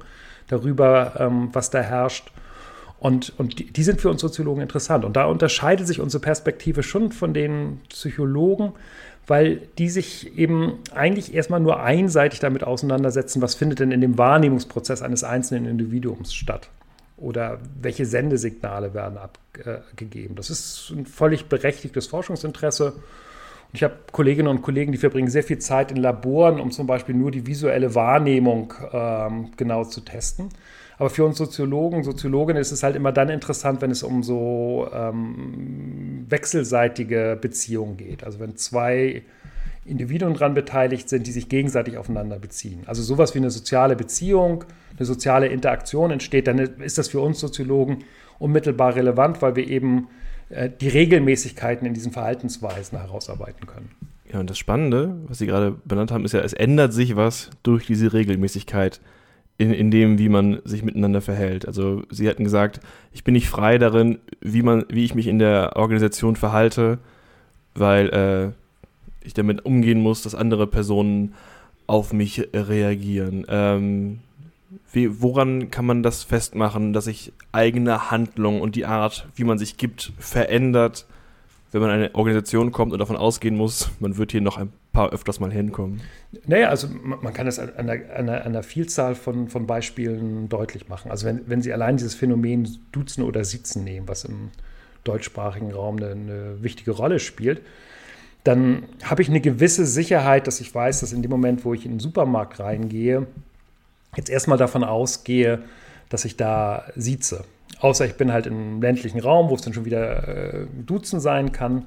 darüber, 0.47 1.13
ähm, 1.19 1.49
was 1.53 1.69
da 1.69 1.81
herrscht. 1.81 2.31
Und, 3.01 3.33
und 3.39 3.57
die, 3.57 3.65
die, 3.65 3.83
sind 3.83 3.99
für 3.99 4.11
uns 4.11 4.21
Soziologen 4.21 4.61
interessant. 4.61 5.03
Und 5.05 5.15
da 5.15 5.25
unterscheidet 5.25 5.87
sich 5.87 5.99
unsere 5.99 6.21
Perspektive 6.21 6.83
schon 6.83 7.11
von 7.11 7.33
den 7.33 7.81
Psychologen, 7.89 8.73
weil 9.25 9.63
die 9.79 9.89
sich 9.89 10.37
eben 10.37 10.73
eigentlich 10.93 11.33
erstmal 11.33 11.59
nur 11.59 11.81
einseitig 11.81 12.39
damit 12.41 12.63
auseinandersetzen, 12.63 13.41
was 13.41 13.55
findet 13.55 13.79
denn 13.79 13.91
in 13.91 14.01
dem 14.01 14.19
Wahrnehmungsprozess 14.19 15.01
eines 15.01 15.23
einzelnen 15.23 15.65
Individuums 15.65 16.31
statt 16.35 16.69
oder 17.17 17.57
welche 17.81 18.05
Sendesignale 18.05 18.93
werden 18.93 19.17
abgegeben. 19.17 20.35
Das 20.35 20.51
ist 20.51 20.91
ein 20.91 21.07
völlig 21.07 21.45
berechtigtes 21.45 22.05
Forschungsinteresse. 22.05 22.93
Ich 23.73 23.83
habe 23.83 23.95
Kolleginnen 24.11 24.47
und 24.47 24.61
Kollegen, 24.61 24.91
die 24.91 24.99
verbringen 24.99 25.29
sehr 25.29 25.43
viel 25.43 25.57
Zeit 25.57 25.89
in 25.89 25.97
Laboren, 25.97 26.59
um 26.59 26.69
zum 26.69 26.85
Beispiel 26.85 27.15
nur 27.15 27.31
die 27.31 27.47
visuelle 27.47 27.95
Wahrnehmung 27.95 28.75
ähm, 28.93 29.51
genau 29.57 29.85
zu 29.85 30.01
testen. 30.01 30.49
Aber 31.01 31.09
für 31.09 31.25
uns 31.25 31.39
Soziologen, 31.39 32.03
Soziologinnen 32.03 32.61
ist 32.61 32.71
es 32.71 32.83
halt 32.83 32.95
immer 32.95 33.11
dann 33.11 33.29
interessant, 33.29 33.81
wenn 33.81 33.89
es 33.89 34.03
um 34.03 34.21
so 34.21 34.87
ähm, 34.93 36.27
wechselseitige 36.29 37.39
Beziehungen 37.41 37.97
geht. 37.97 38.23
Also 38.23 38.39
wenn 38.39 38.55
zwei 38.55 39.23
Individuen 39.83 40.35
daran 40.35 40.53
beteiligt 40.53 41.09
sind, 41.09 41.25
die 41.25 41.31
sich 41.31 41.49
gegenseitig 41.49 41.97
aufeinander 41.97 42.37
beziehen. 42.37 42.83
Also 42.85 43.01
sowas 43.01 43.33
wie 43.33 43.39
eine 43.39 43.49
soziale 43.49 43.95
Beziehung, 43.95 44.63
eine 44.95 45.07
soziale 45.07 45.47
Interaktion 45.47 46.11
entsteht, 46.11 46.45
dann 46.45 46.59
ist 46.59 46.99
das 46.99 47.07
für 47.07 47.19
uns 47.19 47.39
Soziologen 47.39 48.03
unmittelbar 48.37 48.95
relevant, 48.95 49.41
weil 49.41 49.55
wir 49.55 49.67
eben 49.67 50.07
äh, 50.49 50.69
die 50.69 50.89
Regelmäßigkeiten 50.89 51.87
in 51.87 51.95
diesen 51.95 52.11
Verhaltensweisen 52.11 52.99
herausarbeiten 52.99 53.65
können. 53.65 53.89
Ja, 54.31 54.39
und 54.39 54.51
das 54.51 54.59
Spannende, 54.59 55.17
was 55.27 55.39
Sie 55.39 55.47
gerade 55.47 55.71
benannt 55.83 56.11
haben, 56.11 56.25
ist 56.25 56.33
ja, 56.33 56.41
es 56.41 56.53
ändert 56.53 56.93
sich 56.93 57.15
was 57.15 57.49
durch 57.63 57.87
diese 57.87 58.13
Regelmäßigkeit 58.13 59.01
in, 59.61 59.71
in 59.71 59.91
dem, 59.91 60.17
wie 60.17 60.27
man 60.27 60.59
sich 60.63 60.81
miteinander 60.81 61.21
verhält. 61.21 61.67
Also 61.67 62.01
sie 62.09 62.27
hatten 62.27 62.43
gesagt, 62.43 62.79
ich 63.13 63.23
bin 63.23 63.33
nicht 63.33 63.47
frei 63.47 63.77
darin, 63.77 64.17
wie, 64.41 64.63
man, 64.63 64.85
wie 64.89 65.05
ich 65.05 65.13
mich 65.13 65.27
in 65.27 65.37
der 65.37 65.73
Organisation 65.75 66.35
verhalte, 66.35 66.97
weil 67.75 68.09
äh, 68.09 69.25
ich 69.25 69.35
damit 69.35 69.63
umgehen 69.63 70.01
muss, 70.01 70.23
dass 70.23 70.33
andere 70.33 70.65
Personen 70.65 71.35
auf 71.85 72.11
mich 72.11 72.49
reagieren. 72.55 73.45
Ähm, 73.49 74.21
wie, 74.91 75.21
woran 75.21 75.69
kann 75.69 75.85
man 75.85 76.01
das 76.01 76.23
festmachen, 76.23 76.91
dass 76.91 77.05
sich 77.05 77.31
eigene 77.51 78.09
Handlung 78.09 78.61
und 78.61 78.75
die 78.75 78.87
Art, 78.87 79.27
wie 79.35 79.43
man 79.43 79.59
sich 79.59 79.77
gibt, 79.77 80.11
verändert, 80.17 81.05
wenn 81.71 81.81
man 81.81 81.89
in 81.91 81.95
eine 81.95 82.15
Organisation 82.15 82.71
kommt 82.71 82.91
und 82.91 82.99
davon 82.99 83.15
ausgehen 83.15 83.55
muss, 83.55 83.89
man 83.99 84.17
wird 84.17 84.31
hier 84.31 84.41
noch 84.41 84.57
ein 84.57 84.71
paar 84.91 85.11
öfters 85.11 85.39
mal 85.39 85.51
hinkommen? 85.51 86.01
Naja, 86.45 86.67
also 86.67 86.87
man 86.89 87.33
kann 87.33 87.45
das 87.45 87.59
an 87.59 87.89
einer, 87.89 88.15
an 88.15 88.29
einer 88.29 88.63
Vielzahl 88.63 89.15
von, 89.15 89.47
von 89.47 89.67
Beispielen 89.67 90.49
deutlich 90.49 90.89
machen. 90.89 91.11
Also 91.11 91.25
wenn, 91.25 91.41
wenn 91.47 91.61
Sie 91.61 91.71
allein 91.71 91.97
dieses 91.97 92.13
Phänomen 92.13 92.77
Duzen 92.91 93.23
oder 93.23 93.45
Sitzen 93.45 93.83
nehmen, 93.83 94.07
was 94.07 94.25
im 94.25 94.49
deutschsprachigen 95.03 95.71
Raum 95.71 95.97
eine, 95.97 96.11
eine 96.11 96.63
wichtige 96.63 96.91
Rolle 96.91 97.19
spielt, 97.19 97.61
dann 98.43 98.83
habe 99.03 99.21
ich 99.21 99.29
eine 99.29 99.41
gewisse 99.41 99.85
Sicherheit, 99.85 100.47
dass 100.47 100.61
ich 100.61 100.73
weiß, 100.73 101.01
dass 101.01 101.13
in 101.13 101.21
dem 101.21 101.31
Moment, 101.31 101.63
wo 101.63 101.73
ich 101.73 101.85
in 101.85 101.91
den 101.91 101.99
Supermarkt 101.99 102.59
reingehe, 102.59 103.27
jetzt 104.15 104.29
erstmal 104.29 104.57
davon 104.57 104.83
ausgehe, 104.83 105.63
dass 106.09 106.25
ich 106.25 106.35
da 106.35 106.85
sieze. 106.95 107.45
Außer 107.81 108.05
ich 108.05 108.13
bin 108.13 108.31
halt 108.31 108.45
im 108.45 108.81
ländlichen 108.81 109.19
Raum, 109.19 109.49
wo 109.49 109.55
es 109.55 109.61
dann 109.61 109.73
schon 109.73 109.85
wieder 109.85 110.27
äh, 110.27 110.67
Duzen 110.85 111.19
sein 111.19 111.51
kann. 111.51 111.85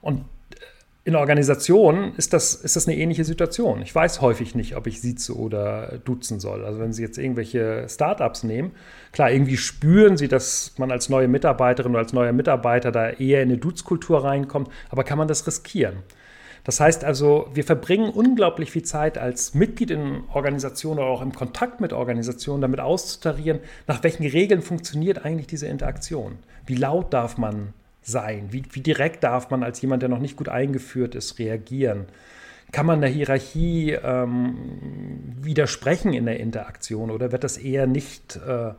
Und 0.00 0.24
in 1.04 1.16
Organisationen 1.16 2.14
ist 2.16 2.32
das, 2.32 2.54
ist 2.54 2.76
das 2.76 2.86
eine 2.86 2.96
ähnliche 2.96 3.24
Situation. 3.24 3.82
Ich 3.82 3.92
weiß 3.92 4.20
häufig 4.20 4.54
nicht, 4.54 4.76
ob 4.76 4.86
ich 4.86 5.00
sieze 5.00 5.36
oder 5.36 5.98
duzen 6.04 6.38
soll. 6.38 6.64
Also 6.64 6.78
wenn 6.78 6.92
Sie 6.92 7.02
jetzt 7.02 7.18
irgendwelche 7.18 7.86
Startups 7.88 8.44
nehmen, 8.44 8.70
klar, 9.10 9.32
irgendwie 9.32 9.56
spüren 9.56 10.16
Sie, 10.16 10.28
dass 10.28 10.74
man 10.78 10.92
als 10.92 11.08
neue 11.08 11.26
Mitarbeiterin 11.26 11.90
oder 11.90 12.00
als 12.00 12.12
neuer 12.12 12.32
Mitarbeiter 12.32 12.92
da 12.92 13.10
eher 13.10 13.42
in 13.42 13.48
eine 13.48 13.58
Duzkultur 13.58 14.22
reinkommt, 14.22 14.68
aber 14.90 15.02
kann 15.02 15.18
man 15.18 15.26
das 15.26 15.44
riskieren? 15.44 15.96
Das 16.64 16.78
heißt 16.78 17.04
also, 17.04 17.48
wir 17.52 17.64
verbringen 17.64 18.10
unglaublich 18.10 18.70
viel 18.70 18.84
Zeit 18.84 19.18
als 19.18 19.54
Mitglied 19.54 19.90
in 19.90 20.22
Organisationen 20.32 21.00
oder 21.00 21.08
auch 21.08 21.22
im 21.22 21.32
Kontakt 21.32 21.80
mit 21.80 21.92
Organisationen, 21.92 22.62
damit 22.62 22.78
auszutarieren, 22.78 23.60
nach 23.88 24.04
welchen 24.04 24.24
Regeln 24.24 24.62
funktioniert 24.62 25.24
eigentlich 25.24 25.48
diese 25.48 25.66
Interaktion. 25.66 26.38
Wie 26.66 26.76
laut 26.76 27.12
darf 27.12 27.36
man 27.36 27.72
sein? 28.02 28.48
Wie, 28.50 28.62
wie 28.70 28.80
direkt 28.80 29.24
darf 29.24 29.50
man 29.50 29.64
als 29.64 29.80
jemand, 29.80 30.02
der 30.02 30.08
noch 30.08 30.20
nicht 30.20 30.36
gut 30.36 30.48
eingeführt 30.48 31.16
ist, 31.16 31.38
reagieren? 31.40 32.06
Kann 32.70 32.86
man 32.86 33.00
der 33.00 33.10
Hierarchie 33.10 33.92
ähm, 33.92 34.56
widersprechen 35.40 36.12
in 36.12 36.26
der 36.26 36.38
Interaktion 36.38 37.10
oder 37.10 37.32
wird 37.32 37.44
das 37.44 37.58
eher 37.58 37.86
nicht 37.86 38.36
äh, 38.36 38.72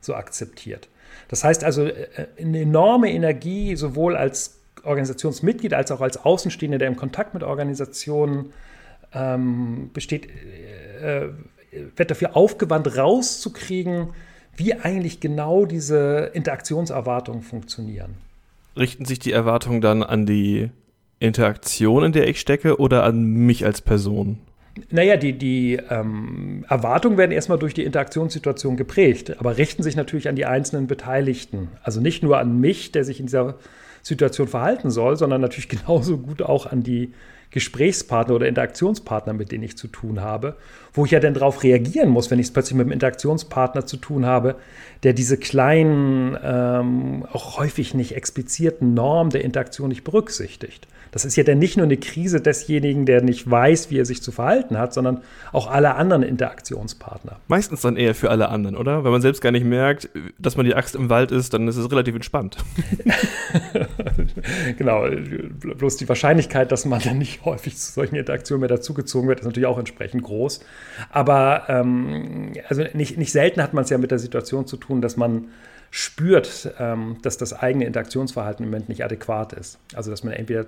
so 0.00 0.14
akzeptiert? 0.14 0.88
Das 1.28 1.42
heißt 1.42 1.64
also, 1.64 1.86
äh, 1.86 2.06
eine 2.38 2.60
enorme 2.60 3.10
Energie 3.10 3.74
sowohl 3.76 4.14
als 4.14 4.59
Organisationsmitglied 4.84 5.74
als 5.74 5.90
auch 5.90 6.00
als 6.00 6.24
Außenstehender, 6.24 6.78
der 6.78 6.88
im 6.88 6.96
Kontakt 6.96 7.34
mit 7.34 7.42
Organisationen 7.42 8.52
ähm, 9.12 9.90
besteht, 9.92 10.28
äh, 11.02 11.28
wird 11.96 12.10
dafür 12.10 12.36
aufgewandt, 12.36 12.96
rauszukriegen, 12.96 14.08
wie 14.56 14.74
eigentlich 14.74 15.20
genau 15.20 15.64
diese 15.64 16.30
Interaktionserwartungen 16.34 17.42
funktionieren. 17.42 18.16
Richten 18.76 19.04
sich 19.04 19.18
die 19.18 19.32
Erwartungen 19.32 19.80
dann 19.80 20.02
an 20.02 20.26
die 20.26 20.70
Interaktion, 21.18 22.04
in 22.04 22.12
der 22.12 22.28
ich 22.28 22.40
stecke, 22.40 22.78
oder 22.78 23.04
an 23.04 23.24
mich 23.24 23.64
als 23.64 23.80
Person? 23.80 24.38
Naja, 24.90 25.16
die, 25.16 25.32
die 25.32 25.78
ähm, 25.90 26.64
Erwartungen 26.68 27.18
werden 27.18 27.32
erstmal 27.32 27.58
durch 27.58 27.74
die 27.74 27.84
Interaktionssituation 27.84 28.76
geprägt, 28.76 29.38
aber 29.38 29.58
richten 29.58 29.82
sich 29.82 29.96
natürlich 29.96 30.28
an 30.28 30.36
die 30.36 30.46
einzelnen 30.46 30.86
Beteiligten. 30.86 31.68
Also 31.82 32.00
nicht 32.00 32.22
nur 32.22 32.38
an 32.38 32.60
mich, 32.60 32.92
der 32.92 33.04
sich 33.04 33.20
in 33.20 33.26
dieser 33.26 33.56
Situation 34.02 34.48
verhalten 34.48 34.90
soll, 34.90 35.16
sondern 35.16 35.40
natürlich 35.40 35.68
genauso 35.68 36.18
gut 36.18 36.42
auch 36.42 36.66
an 36.66 36.82
die 36.82 37.12
Gesprächspartner 37.50 38.34
oder 38.34 38.46
Interaktionspartner, 38.46 39.32
mit 39.32 39.50
denen 39.50 39.64
ich 39.64 39.76
zu 39.76 39.88
tun 39.88 40.20
habe, 40.20 40.56
wo 40.92 41.04
ich 41.04 41.10
ja 41.10 41.20
dann 41.20 41.34
darauf 41.34 41.62
reagieren 41.64 42.08
muss, 42.08 42.30
wenn 42.30 42.38
ich 42.38 42.46
es 42.46 42.52
plötzlich 42.52 42.76
mit 42.76 42.84
einem 42.84 42.92
Interaktionspartner 42.92 43.86
zu 43.86 43.96
tun 43.96 44.24
habe, 44.24 44.56
der 45.02 45.14
diese 45.14 45.36
kleinen, 45.36 46.38
ähm, 46.42 47.26
auch 47.32 47.58
häufig 47.58 47.94
nicht 47.94 48.14
explizierten 48.14 48.94
Normen 48.94 49.30
der 49.30 49.44
Interaktion 49.44 49.88
nicht 49.88 50.04
berücksichtigt. 50.04 50.86
Das 51.12 51.24
ist 51.24 51.36
ja 51.36 51.44
dann 51.44 51.58
nicht 51.58 51.76
nur 51.76 51.84
eine 51.84 51.96
Krise 51.96 52.40
desjenigen, 52.40 53.06
der 53.06 53.22
nicht 53.22 53.50
weiß, 53.50 53.90
wie 53.90 53.98
er 53.98 54.04
sich 54.04 54.22
zu 54.22 54.32
verhalten 54.32 54.78
hat, 54.78 54.94
sondern 54.94 55.22
auch 55.52 55.70
alle 55.70 55.94
anderen 55.94 56.22
Interaktionspartner. 56.22 57.36
Meistens 57.48 57.80
dann 57.80 57.96
eher 57.96 58.14
für 58.14 58.30
alle 58.30 58.48
anderen, 58.48 58.76
oder? 58.76 59.04
Wenn 59.04 59.10
man 59.10 59.22
selbst 59.22 59.40
gar 59.40 59.52
nicht 59.52 59.64
merkt, 59.64 60.08
dass 60.38 60.56
man 60.56 60.66
die 60.66 60.74
Axt 60.74 60.94
im 60.94 61.10
Wald 61.10 61.32
ist, 61.32 61.52
dann 61.54 61.66
ist 61.68 61.76
es 61.76 61.90
relativ 61.90 62.14
entspannt. 62.14 62.58
genau, 64.78 65.04
bloß 65.60 65.96
die 65.96 66.08
Wahrscheinlichkeit, 66.08 66.70
dass 66.72 66.84
man 66.84 67.00
dann 67.00 67.18
nicht 67.18 67.44
häufig 67.44 67.76
zu 67.76 67.92
solchen 67.92 68.16
Interaktionen 68.16 68.60
mehr 68.60 68.68
dazugezogen 68.68 69.28
wird, 69.28 69.40
ist 69.40 69.46
natürlich 69.46 69.66
auch 69.66 69.78
entsprechend 69.78 70.22
groß. 70.22 70.60
Aber 71.10 71.64
ähm, 71.68 72.52
also 72.68 72.84
nicht, 72.94 73.18
nicht 73.18 73.32
selten 73.32 73.62
hat 73.62 73.74
man 73.74 73.84
es 73.84 73.90
ja 73.90 73.98
mit 73.98 74.10
der 74.10 74.18
Situation 74.18 74.66
zu 74.66 74.76
tun, 74.76 75.00
dass 75.00 75.16
man 75.16 75.48
spürt, 75.90 76.72
ähm, 76.78 77.16
dass 77.22 77.36
das 77.36 77.52
eigene 77.52 77.84
Interaktionsverhalten 77.84 78.64
im 78.64 78.70
Moment 78.70 78.88
nicht 78.88 79.04
adäquat 79.04 79.52
ist. 79.52 79.78
Also 79.94 80.10
dass 80.10 80.22
man 80.22 80.32
entweder 80.32 80.66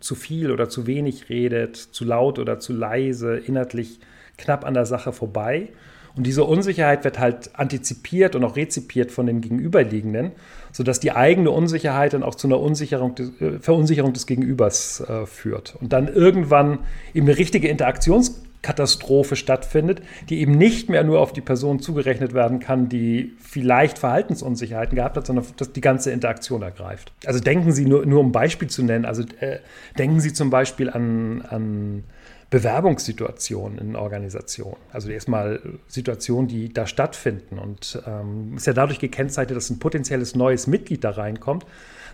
zu 0.00 0.14
viel 0.14 0.50
oder 0.50 0.68
zu 0.68 0.86
wenig 0.86 1.28
redet, 1.28 1.76
zu 1.76 2.04
laut 2.04 2.38
oder 2.38 2.58
zu 2.58 2.72
leise, 2.72 3.36
inhaltlich 3.36 4.00
knapp 4.38 4.64
an 4.64 4.74
der 4.74 4.86
Sache 4.86 5.12
vorbei. 5.12 5.68
Und 6.16 6.26
diese 6.26 6.44
Unsicherheit 6.44 7.02
wird 7.02 7.18
halt 7.18 7.50
antizipiert 7.58 8.36
und 8.36 8.44
auch 8.44 8.56
rezipiert 8.56 9.10
von 9.10 9.26
den 9.26 9.40
Gegenüberliegenden, 9.40 10.30
sodass 10.70 11.00
die 11.00 11.10
eigene 11.10 11.50
Unsicherheit 11.50 12.12
dann 12.12 12.22
auch 12.22 12.36
zu 12.36 12.46
einer 12.46 12.60
Unsicherung 12.60 13.16
des, 13.16 13.40
äh, 13.40 13.58
Verunsicherung 13.58 14.12
des 14.12 14.26
Gegenübers 14.26 15.00
äh, 15.00 15.26
führt. 15.26 15.76
Und 15.80 15.92
dann 15.92 16.06
irgendwann 16.06 16.78
eben 17.14 17.26
eine 17.26 17.36
richtige 17.36 17.68
Interaktions 17.68 18.42
Katastrophe 18.64 19.36
stattfindet, 19.36 20.00
die 20.30 20.40
eben 20.40 20.52
nicht 20.52 20.88
mehr 20.88 21.04
nur 21.04 21.20
auf 21.20 21.34
die 21.34 21.42
Person 21.42 21.80
zugerechnet 21.80 22.32
werden 22.32 22.60
kann, 22.60 22.88
die 22.88 23.34
vielleicht 23.38 23.98
Verhaltensunsicherheiten 23.98 24.96
gehabt 24.96 25.18
hat, 25.18 25.26
sondern 25.26 25.44
dass 25.58 25.72
die 25.72 25.82
ganze 25.82 26.10
Interaktion 26.10 26.62
ergreift. 26.62 27.12
Also 27.26 27.40
denken 27.40 27.72
Sie 27.72 27.84
nur, 27.84 28.06
nur 28.06 28.20
um 28.20 28.32
Beispiel 28.32 28.68
zu 28.68 28.82
nennen, 28.82 29.04
also 29.04 29.22
äh, 29.40 29.58
denken 29.98 30.20
Sie 30.20 30.32
zum 30.32 30.48
Beispiel 30.48 30.88
an, 30.88 31.42
an 31.42 32.04
Bewerbungssituationen 32.48 33.78
in 33.78 33.96
Organisationen. 33.96 34.76
Also 34.92 35.10
erstmal 35.10 35.60
Situationen, 35.86 36.48
die 36.48 36.72
da 36.72 36.86
stattfinden. 36.86 37.58
Und 37.58 38.00
ähm, 38.06 38.54
ist 38.56 38.66
ja 38.66 38.72
dadurch 38.72 38.98
gekennzeichnet, 38.98 39.56
dass 39.56 39.70
ein 39.70 39.78
potenzielles 39.78 40.34
neues 40.34 40.66
Mitglied 40.66 41.04
da 41.04 41.10
reinkommt, 41.10 41.66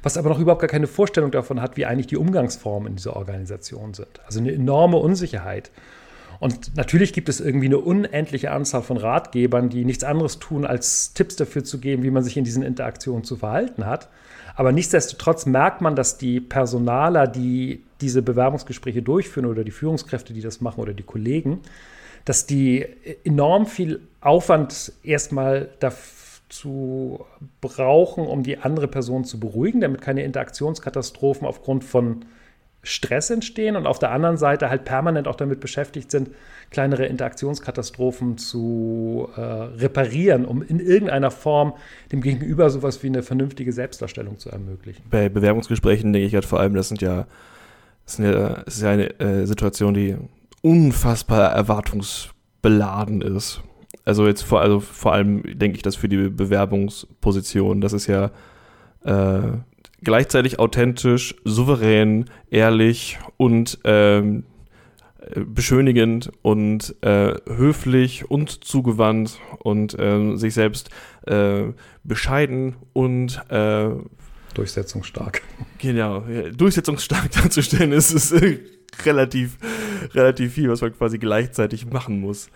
was 0.02 0.16
aber 0.16 0.30
noch 0.30 0.40
überhaupt 0.40 0.62
gar 0.62 0.68
keine 0.68 0.88
Vorstellung 0.88 1.30
davon 1.30 1.60
hat, 1.60 1.76
wie 1.76 1.86
eigentlich 1.86 2.08
die 2.08 2.16
Umgangsformen 2.16 2.88
in 2.88 2.96
dieser 2.96 3.16
Organisation 3.16 3.94
sind. 3.94 4.20
Also 4.24 4.40
eine 4.40 4.52
enorme 4.52 4.96
Unsicherheit. 4.96 5.70
Und 6.40 6.74
natürlich 6.74 7.12
gibt 7.12 7.28
es 7.28 7.38
irgendwie 7.38 7.66
eine 7.66 7.78
unendliche 7.78 8.50
Anzahl 8.50 8.82
von 8.82 8.96
Ratgebern, 8.96 9.68
die 9.68 9.84
nichts 9.84 10.04
anderes 10.04 10.38
tun, 10.38 10.64
als 10.64 11.12
Tipps 11.12 11.36
dafür 11.36 11.64
zu 11.64 11.78
geben, 11.78 12.02
wie 12.02 12.10
man 12.10 12.24
sich 12.24 12.36
in 12.38 12.44
diesen 12.44 12.62
Interaktionen 12.62 13.24
zu 13.24 13.36
verhalten 13.36 13.84
hat. 13.84 14.08
Aber 14.56 14.72
nichtsdestotrotz 14.72 15.44
merkt 15.44 15.82
man, 15.82 15.94
dass 15.94 16.16
die 16.16 16.40
Personaler, 16.40 17.26
die 17.26 17.84
diese 18.00 18.22
Bewerbungsgespräche 18.22 19.02
durchführen 19.02 19.46
oder 19.46 19.64
die 19.64 19.70
Führungskräfte, 19.70 20.32
die 20.32 20.40
das 20.40 20.62
machen 20.62 20.80
oder 20.80 20.94
die 20.94 21.02
Kollegen, 21.02 21.60
dass 22.24 22.46
die 22.46 22.86
enorm 23.22 23.66
viel 23.66 24.00
Aufwand 24.22 24.92
erstmal 25.02 25.68
dazu 25.78 27.24
brauchen, 27.60 28.26
um 28.26 28.42
die 28.42 28.58
andere 28.58 28.88
Person 28.88 29.24
zu 29.24 29.38
beruhigen, 29.38 29.82
damit 29.82 30.00
keine 30.00 30.24
Interaktionskatastrophen 30.24 31.46
aufgrund 31.46 31.84
von 31.84 32.24
Stress 32.82 33.30
entstehen 33.30 33.76
und 33.76 33.86
auf 33.86 33.98
der 33.98 34.10
anderen 34.10 34.36
Seite 34.36 34.70
halt 34.70 34.84
permanent 34.84 35.28
auch 35.28 35.36
damit 35.36 35.60
beschäftigt 35.60 36.10
sind, 36.10 36.30
kleinere 36.70 37.06
Interaktionskatastrophen 37.06 38.38
zu 38.38 39.28
äh, 39.36 39.40
reparieren, 39.40 40.44
um 40.44 40.62
in 40.62 40.80
irgendeiner 40.80 41.30
Form 41.30 41.74
dem 42.10 42.22
Gegenüber 42.22 42.70
sowas 42.70 43.02
wie 43.02 43.08
eine 43.08 43.22
vernünftige 43.22 43.72
Selbstdarstellung 43.72 44.38
zu 44.38 44.50
ermöglichen. 44.50 45.02
Bei 45.10 45.28
Bewerbungsgesprächen 45.28 46.12
denke 46.12 46.26
ich 46.26 46.34
halt 46.34 46.46
vor 46.46 46.60
allem, 46.60 46.74
das 46.74 46.88
sind 46.88 47.02
ja, 47.02 47.26
das, 48.06 48.16
sind 48.16 48.24
ja, 48.24 48.62
das 48.64 48.76
ist 48.76 48.82
ja 48.82 48.90
eine 48.90 49.20
äh, 49.20 49.46
Situation, 49.46 49.92
die 49.92 50.16
unfassbar 50.62 51.52
erwartungsbeladen 51.52 53.20
ist. 53.20 53.60
Also 54.04 54.26
jetzt 54.26 54.42
vor, 54.42 54.60
also 54.62 54.80
vor 54.80 55.12
allem 55.12 55.42
denke 55.58 55.76
ich 55.76 55.82
das 55.82 55.96
für 55.96 56.08
die 56.08 56.28
Bewerbungsposition. 56.28 57.80
Das 57.80 57.92
ist 57.92 58.06
ja 58.06 58.30
äh, 59.04 59.42
gleichzeitig 60.02 60.58
authentisch, 60.58 61.34
souverän, 61.44 62.26
ehrlich 62.50 63.18
und 63.36 63.78
ähm, 63.84 64.44
beschönigend 65.36 66.30
und 66.42 66.94
äh, 67.02 67.34
höflich 67.46 68.30
und 68.30 68.64
zugewandt 68.64 69.38
und 69.58 69.98
äh, 69.98 70.36
sich 70.36 70.54
selbst 70.54 70.90
äh, 71.26 71.64
bescheiden 72.04 72.76
und 72.92 73.40
äh, 73.50 73.90
durchsetzungsstark. 74.54 75.42
Genau, 75.78 76.24
ja, 76.26 76.50
durchsetzungsstark 76.50 77.30
darzustellen 77.42 77.92
ist, 77.92 78.12
ist 78.12 78.34
relativ, 79.04 79.58
relativ 80.14 80.54
viel, 80.54 80.68
was 80.68 80.80
man 80.80 80.92
quasi 80.96 81.18
gleichzeitig 81.18 81.86
machen 81.86 82.20
muss. 82.20 82.48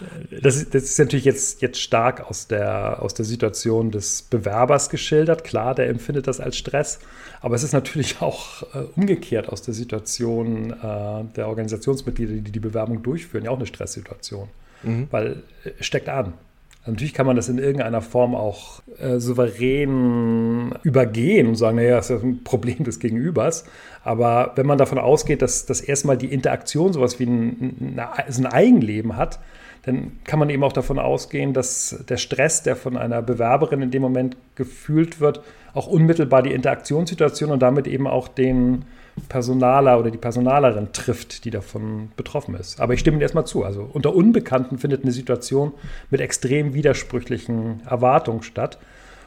Das 0.43 0.57
ist, 0.57 0.75
das 0.75 0.85
ist 0.85 0.99
natürlich 0.99 1.25
jetzt, 1.25 1.63
jetzt 1.63 1.81
stark 1.81 2.29
aus 2.29 2.49
der, 2.49 3.03
aus 3.03 3.15
der 3.15 3.25
Situation 3.25 3.91
des 3.91 4.23
Bewerbers 4.23 4.91
geschildert. 4.91 5.45
Klar, 5.45 5.75
der 5.75 5.89
empfindet 5.89 6.27
das 6.27 6.41
als 6.41 6.57
Stress. 6.57 6.99
Aber 7.45 7.57
es 7.57 7.63
ist 7.63 7.75
natürlich 7.75 8.17
auch 8.23 8.63
äh, 8.75 8.87
umgekehrt 8.97 9.51
aus 9.51 9.61
der 9.61 9.75
Situation 9.75 10.71
äh, 10.71 11.25
der 11.37 11.49
Organisationsmitglieder, 11.49 12.33
die 12.33 12.51
die 12.51 12.61
Bewerbung 12.61 13.03
durchführen, 13.03 13.45
ja 13.45 13.51
auch 13.51 13.59
eine 13.59 13.67
Stresssituation. 13.67 14.49
Mhm. 14.83 15.09
Weil 15.11 15.43
äh, 15.65 15.83
steckt 15.83 16.09
an. 16.09 16.33
Also 16.81 16.93
natürlich 16.93 17.13
kann 17.13 17.27
man 17.27 17.37
das 17.37 17.51
in 17.51 17.59
irgendeiner 17.59 18.01
Form 18.01 18.35
auch 18.35 18.81
äh, 18.99 19.19
souverän 19.19 20.75
übergehen 20.85 21.47
und 21.49 21.57
sagen, 21.57 21.77
naja, 21.77 21.97
das 21.97 22.09
ist 22.09 22.23
ein 22.23 22.45
Problem 22.45 22.83
des 22.83 22.99
Gegenübers. 22.99 23.67
Aber 24.05 24.53
wenn 24.57 24.67
man 24.67 24.79
davon 24.79 24.99
ausgeht, 24.99 25.43
dass, 25.43 25.67
dass 25.67 25.83
erstmal 25.83 26.17
die 26.17 26.33
Interaktion 26.33 26.95
sowas 26.95 27.19
wie 27.19 27.27
ein, 27.27 27.99
ein 27.99 28.47
Eigenleben 28.47 29.17
hat, 29.17 29.39
dann 29.83 30.13
kann 30.25 30.39
man 30.39 30.49
eben 30.49 30.65
auch 30.65 30.73
davon 30.73 30.99
ausgehen, 30.99 31.53
dass 31.53 32.05
der 32.09 32.17
Stress, 32.17 32.63
der 32.63 32.75
von 32.75 32.97
einer 32.97 33.21
Bewerberin 33.21 33.83
in 33.83 33.91
dem 33.91 34.01
Moment 34.01 34.39
gefühlt 34.55 35.21
wird, 35.21 35.43
auch 35.75 35.87
unmittelbar 35.87 36.43
die 36.43 36.53
Interaktionssituation 36.53 37.51
und 37.51 37.61
damit 37.61 37.87
eben 37.87 38.07
auch 38.07 38.29
den 38.29 38.85
Personaler 39.29 39.99
oder 39.99 40.11
die 40.11 40.19
Personalerin 40.19 40.93
trifft, 40.93 41.45
die 41.45 41.51
davon 41.51 42.11
betroffen 42.17 42.55
ist. 42.55 42.81
Aber 42.81 42.95
ich 42.95 43.01
stimme 43.01 43.17
Ihnen 43.17 43.23
erstmal 43.23 43.47
zu. 43.47 43.65
Also 43.65 43.89
unter 43.93 44.15
Unbekannten 44.15 44.79
findet 44.79 45.03
eine 45.03 45.13
Situation 45.13 45.73
mit 46.11 46.21
extrem 46.21 46.75
widersprüchlichen 46.75 47.83
Erwartungen 47.87 48.43
statt, 48.43 48.79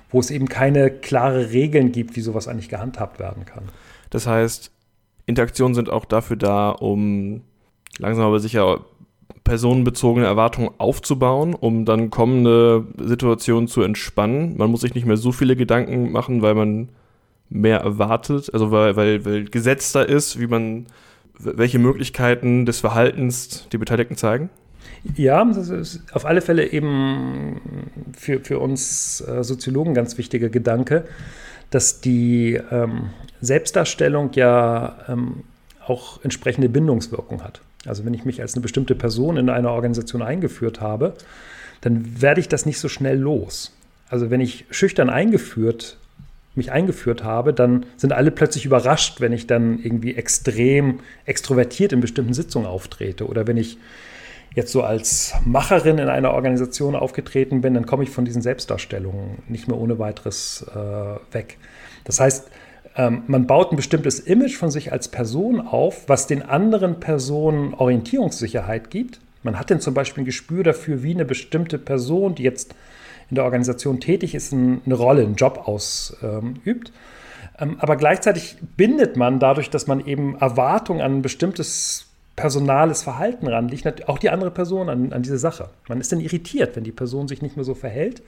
wo 0.09 0.19
es 0.19 0.31
eben 0.31 0.47
keine 0.47 0.89
klare 0.89 1.51
Regeln 1.51 1.91
gibt, 1.91 2.15
wie 2.15 2.21
sowas 2.21 2.47
eigentlich 2.47 2.69
gehandhabt 2.69 3.19
werden 3.19 3.45
kann. 3.45 3.63
Das 4.09 4.27
heißt, 4.27 4.71
Interaktionen 5.25 5.75
sind 5.75 5.89
auch 5.89 6.05
dafür 6.05 6.37
da, 6.37 6.69
um 6.69 7.41
langsam 7.97 8.25
aber 8.25 8.39
sicher 8.39 8.85
personenbezogene 9.47 10.25
Erwartungen 10.25 10.69
aufzubauen, 10.77 11.53
um 11.53 11.85
dann 11.85 12.09
kommende 12.09 12.85
Situationen 12.97 13.67
zu 13.67 13.81
entspannen. 13.81 14.57
Man 14.57 14.69
muss 14.69 14.81
sich 14.81 14.93
nicht 14.93 15.07
mehr 15.07 15.17
so 15.17 15.31
viele 15.31 15.55
Gedanken 15.55 16.11
machen, 16.11 16.41
weil 16.41 16.53
man 16.53 16.89
mehr 17.49 17.79
erwartet, 17.79 18.49
also 18.53 18.71
weil, 18.71 18.97
weil, 18.97 19.25
weil 19.25 19.45
gesetzter 19.45 20.07
ist, 20.07 20.39
wie 20.39 20.47
man, 20.47 20.87
welche 21.39 21.79
Möglichkeiten 21.79 22.65
des 22.65 22.81
Verhaltens 22.81 23.67
die 23.71 23.77
Beteiligten 23.77 24.17
zeigen? 24.17 24.49
Ja, 25.15 25.45
das 25.45 25.69
ist 25.69 26.01
auf 26.11 26.25
alle 26.25 26.41
Fälle 26.41 26.69
eben 26.69 27.61
für, 28.17 28.41
für 28.41 28.59
uns 28.59 29.21
äh, 29.21 29.43
Soziologen 29.45 29.93
ganz 29.93 30.17
wichtiger 30.17 30.49
Gedanke, 30.49 31.05
dass 31.69 32.01
die 32.01 32.59
ähm, 32.69 33.11
Selbstdarstellung 33.39 34.31
ja 34.33 34.97
ähm, 35.07 35.43
auch 35.85 36.21
entsprechende 36.23 36.67
Bindungswirkung 36.67 37.43
hat. 37.43 37.61
Also 37.85 38.05
wenn 38.05 38.13
ich 38.13 38.25
mich 38.25 38.41
als 38.41 38.55
eine 38.55 38.61
bestimmte 38.61 38.95
Person 38.95 39.37
in 39.37 39.49
einer 39.49 39.71
Organisation 39.71 40.21
eingeführt 40.21 40.81
habe, 40.81 41.13
dann 41.81 42.21
werde 42.21 42.41
ich 42.41 42.49
das 42.49 42.65
nicht 42.65 42.79
so 42.79 42.89
schnell 42.89 43.17
los. 43.17 43.73
Also 44.09 44.29
wenn 44.29 44.41
ich 44.41 44.65
schüchtern 44.71 45.09
eingeführt 45.09 45.97
mich 46.57 46.71
eingeführt 46.71 47.23
habe, 47.23 47.53
dann 47.53 47.85
sind 47.95 48.11
alle 48.11 48.31
plötzlich 48.31 48.65
überrascht, 48.65 49.21
wenn 49.21 49.31
ich 49.31 49.47
dann 49.47 49.79
irgendwie 49.79 50.15
extrem 50.15 50.99
extrovertiert 51.25 51.93
in 51.93 52.01
bestimmten 52.01 52.33
Sitzungen 52.33 52.67
auftrete 52.67 53.27
oder 53.27 53.47
wenn 53.47 53.57
ich 53.57 53.77
jetzt 54.55 54.71
so 54.71 54.81
als 54.81 55.33
Macherin 55.45 55.99
in 55.99 56.09
einer 56.09 56.33
Organisation 56.33 56.95
aufgetreten 56.95 57.61
bin, 57.61 57.75
dann 57.75 57.85
komme 57.85 58.03
ich 58.03 58.09
von 58.09 58.25
diesen 58.25 58.41
Selbstdarstellungen 58.41 59.43
nicht 59.47 59.67
mehr 59.67 59.77
ohne 59.77 59.99
weiteres 59.99 60.65
äh, 60.73 61.33
weg. 61.33 61.57
Das 62.05 62.19
heißt, 62.19 62.49
ähm, 62.97 63.23
man 63.27 63.45
baut 63.45 63.71
ein 63.71 63.75
bestimmtes 63.75 64.19
Image 64.19 64.57
von 64.57 64.71
sich 64.71 64.91
als 64.91 65.07
Person 65.07 65.61
auf, 65.61 66.09
was 66.09 66.25
den 66.27 66.41
anderen 66.41 66.99
Personen 66.99 67.75
Orientierungssicherheit 67.75 68.89
gibt. 68.89 69.19
Man 69.43 69.59
hat 69.59 69.69
dann 69.69 69.79
zum 69.79 69.93
Beispiel 69.93 70.23
ein 70.23 70.25
Gespür 70.25 70.63
dafür, 70.63 71.03
wie 71.03 71.13
eine 71.13 71.23
bestimmte 71.23 71.77
Person, 71.77 72.33
die 72.33 72.43
jetzt 72.43 72.73
in 73.29 73.35
der 73.35 73.43
Organisation 73.43 73.99
tätig 73.99 74.33
ist, 74.33 74.51
eine 74.51 74.81
Rolle, 74.93 75.21
einen 75.21 75.35
Job 75.35 75.67
ausübt. 75.67 76.91
Ähm, 77.59 77.77
aber 77.79 77.95
gleichzeitig 77.97 78.57
bindet 78.75 79.15
man 79.15 79.39
dadurch, 79.39 79.69
dass 79.69 79.85
man 79.85 80.05
eben 80.05 80.37
Erwartungen 80.39 81.01
an 81.01 81.17
ein 81.17 81.21
bestimmtes 81.21 82.07
personales 82.35 83.01
Verhalten 83.03 83.47
ranlegt, 83.47 84.07
auch 84.07 84.19
die 84.19 84.29
andere 84.29 84.51
Person 84.51 84.89
an, 84.89 85.11
an 85.11 85.23
diese 85.23 85.39
Sache. 85.39 85.69
Man 85.87 85.99
ist 85.99 86.11
dann 86.11 86.19
irritiert, 86.19 86.75
wenn 86.75 86.83
die 86.83 86.91
Person 86.91 87.27
sich 87.27 87.41
nicht 87.41 87.57
mehr 87.57 87.65
so 87.65 87.73
verhält. 87.73 88.21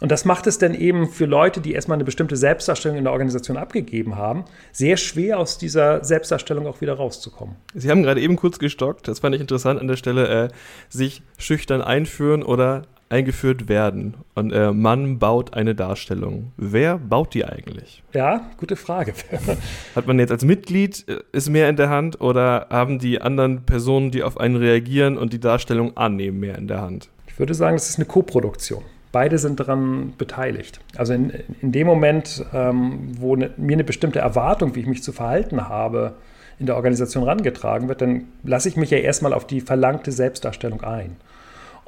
Und 0.00 0.12
das 0.12 0.24
macht 0.24 0.46
es 0.46 0.58
dann 0.58 0.74
eben 0.74 1.08
für 1.08 1.26
Leute, 1.26 1.60
die 1.60 1.72
erstmal 1.72 1.96
eine 1.96 2.04
bestimmte 2.04 2.36
Selbstdarstellung 2.36 2.98
in 2.98 3.04
der 3.04 3.12
Organisation 3.12 3.56
abgegeben 3.56 4.16
haben, 4.16 4.44
sehr 4.72 4.96
schwer 4.96 5.38
aus 5.38 5.58
dieser 5.58 6.04
Selbstdarstellung 6.04 6.66
auch 6.66 6.80
wieder 6.80 6.94
rauszukommen. 6.94 7.56
Sie 7.74 7.90
haben 7.90 8.02
gerade 8.02 8.20
eben 8.20 8.36
kurz 8.36 8.58
gestockt, 8.58 9.08
das 9.08 9.20
fand 9.20 9.34
ich 9.34 9.40
interessant 9.40 9.80
an 9.80 9.88
der 9.88 9.96
Stelle, 9.96 10.28
äh, 10.28 10.48
sich 10.88 11.22
schüchtern 11.38 11.82
einführen 11.82 12.42
oder 12.42 12.82
eingeführt 13.10 13.68
werden. 13.68 14.14
Und 14.34 14.52
äh, 14.52 14.72
man 14.72 15.18
baut 15.18 15.54
eine 15.54 15.74
Darstellung. 15.74 16.52
Wer 16.56 16.98
baut 16.98 17.34
die 17.34 17.44
eigentlich? 17.44 18.02
Ja, 18.12 18.50
gute 18.58 18.76
Frage. 18.76 19.14
Hat 19.94 20.06
man 20.06 20.18
jetzt 20.18 20.30
als 20.30 20.44
Mitglied 20.44 21.06
äh, 21.08 21.20
ist 21.32 21.48
mehr 21.48 21.68
in 21.68 21.76
der 21.76 21.88
Hand 21.88 22.20
oder 22.20 22.66
haben 22.70 22.98
die 22.98 23.20
anderen 23.20 23.64
Personen, 23.64 24.10
die 24.10 24.22
auf 24.22 24.38
einen 24.38 24.56
reagieren 24.56 25.16
und 25.16 25.32
die 25.32 25.40
Darstellung 25.40 25.96
annehmen, 25.96 26.40
mehr 26.40 26.58
in 26.58 26.68
der 26.68 26.80
Hand? 26.80 27.08
Ich 27.26 27.38
würde 27.38 27.54
sagen, 27.54 27.76
das 27.76 27.88
ist 27.88 27.96
eine 27.96 28.06
Koproduktion. 28.06 28.82
Beide 29.10 29.38
sind 29.38 29.60
daran 29.60 30.12
beteiligt. 30.18 30.80
Also 30.96 31.14
in, 31.14 31.32
in 31.62 31.72
dem 31.72 31.86
Moment, 31.86 32.44
ähm, 32.52 33.12
wo 33.18 33.36
ne, 33.36 33.50
mir 33.56 33.74
eine 33.74 33.84
bestimmte 33.84 34.18
Erwartung, 34.18 34.74
wie 34.74 34.80
ich 34.80 34.86
mich 34.86 35.02
zu 35.02 35.12
verhalten 35.12 35.68
habe, 35.68 36.14
in 36.58 36.66
der 36.66 36.76
Organisation 36.76 37.24
herangetragen 37.24 37.88
wird, 37.88 38.02
dann 38.02 38.24
lasse 38.42 38.68
ich 38.68 38.76
mich 38.76 38.90
ja 38.90 38.98
erstmal 38.98 39.32
auf 39.32 39.46
die 39.46 39.60
verlangte 39.60 40.12
Selbstdarstellung 40.12 40.82
ein 40.82 41.16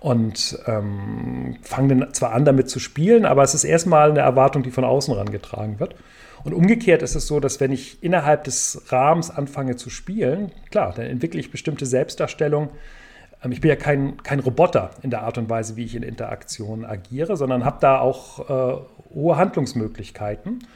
und 0.00 0.59
ähm, 0.66 1.56
fange 1.62 1.96
dann 1.96 2.14
zwar 2.14 2.33
an, 2.33 2.44
damit 2.44 2.70
zu 2.70 2.80
spielen, 2.80 3.26
aber 3.26 3.42
es 3.42 3.54
ist 3.54 3.64
erstmal 3.64 4.11
eine 4.11 4.20
Erwartung, 4.20 4.62
die 4.62 4.70
von 4.70 4.85
außen 4.85 5.12
herangetragen 5.12 5.78
wird. 5.78 5.94
Und 6.42 6.54
umgekehrt 6.54 7.02
ist 7.02 7.14
es 7.14 7.26
so, 7.26 7.38
dass 7.38 7.61
wenn 7.61 7.70
ich 7.70 8.02
innerhalb 8.02 8.44
des 8.44 8.83
Rahmens 8.88 9.30
anfange 9.30 9.76
zu 9.76 9.90
spielen, 9.90 10.52
klar, 10.70 10.94
dann 10.96 11.04
entwickle 11.04 11.38
ich 11.38 11.50
bestimmte 11.50 11.85
Selbstdarstellungen. 11.85 12.70
Ähm, 13.42 13.53
ich 13.53 13.61
bin 13.61 13.68
ja 13.68 13.76
kein, 13.76 14.22
kein 14.22 14.40
Roboter 14.40 14.90
in 15.03 15.11
der 15.11 15.22
Art 15.22 15.38
und 15.38 15.48
Weise, 15.48 15.76
wie 15.76 15.85
ich 15.85 15.94
in 15.94 16.03
Interaktion 16.03 16.85
agiere, 16.85 17.37
sondern 17.37 17.64
habe 17.64 17.79
da 17.81 18.00
auch 18.00 18.50
äh, 18.50 18.81
hohe 19.14 19.37
Handlungsmöglichkeiten. 19.37 20.66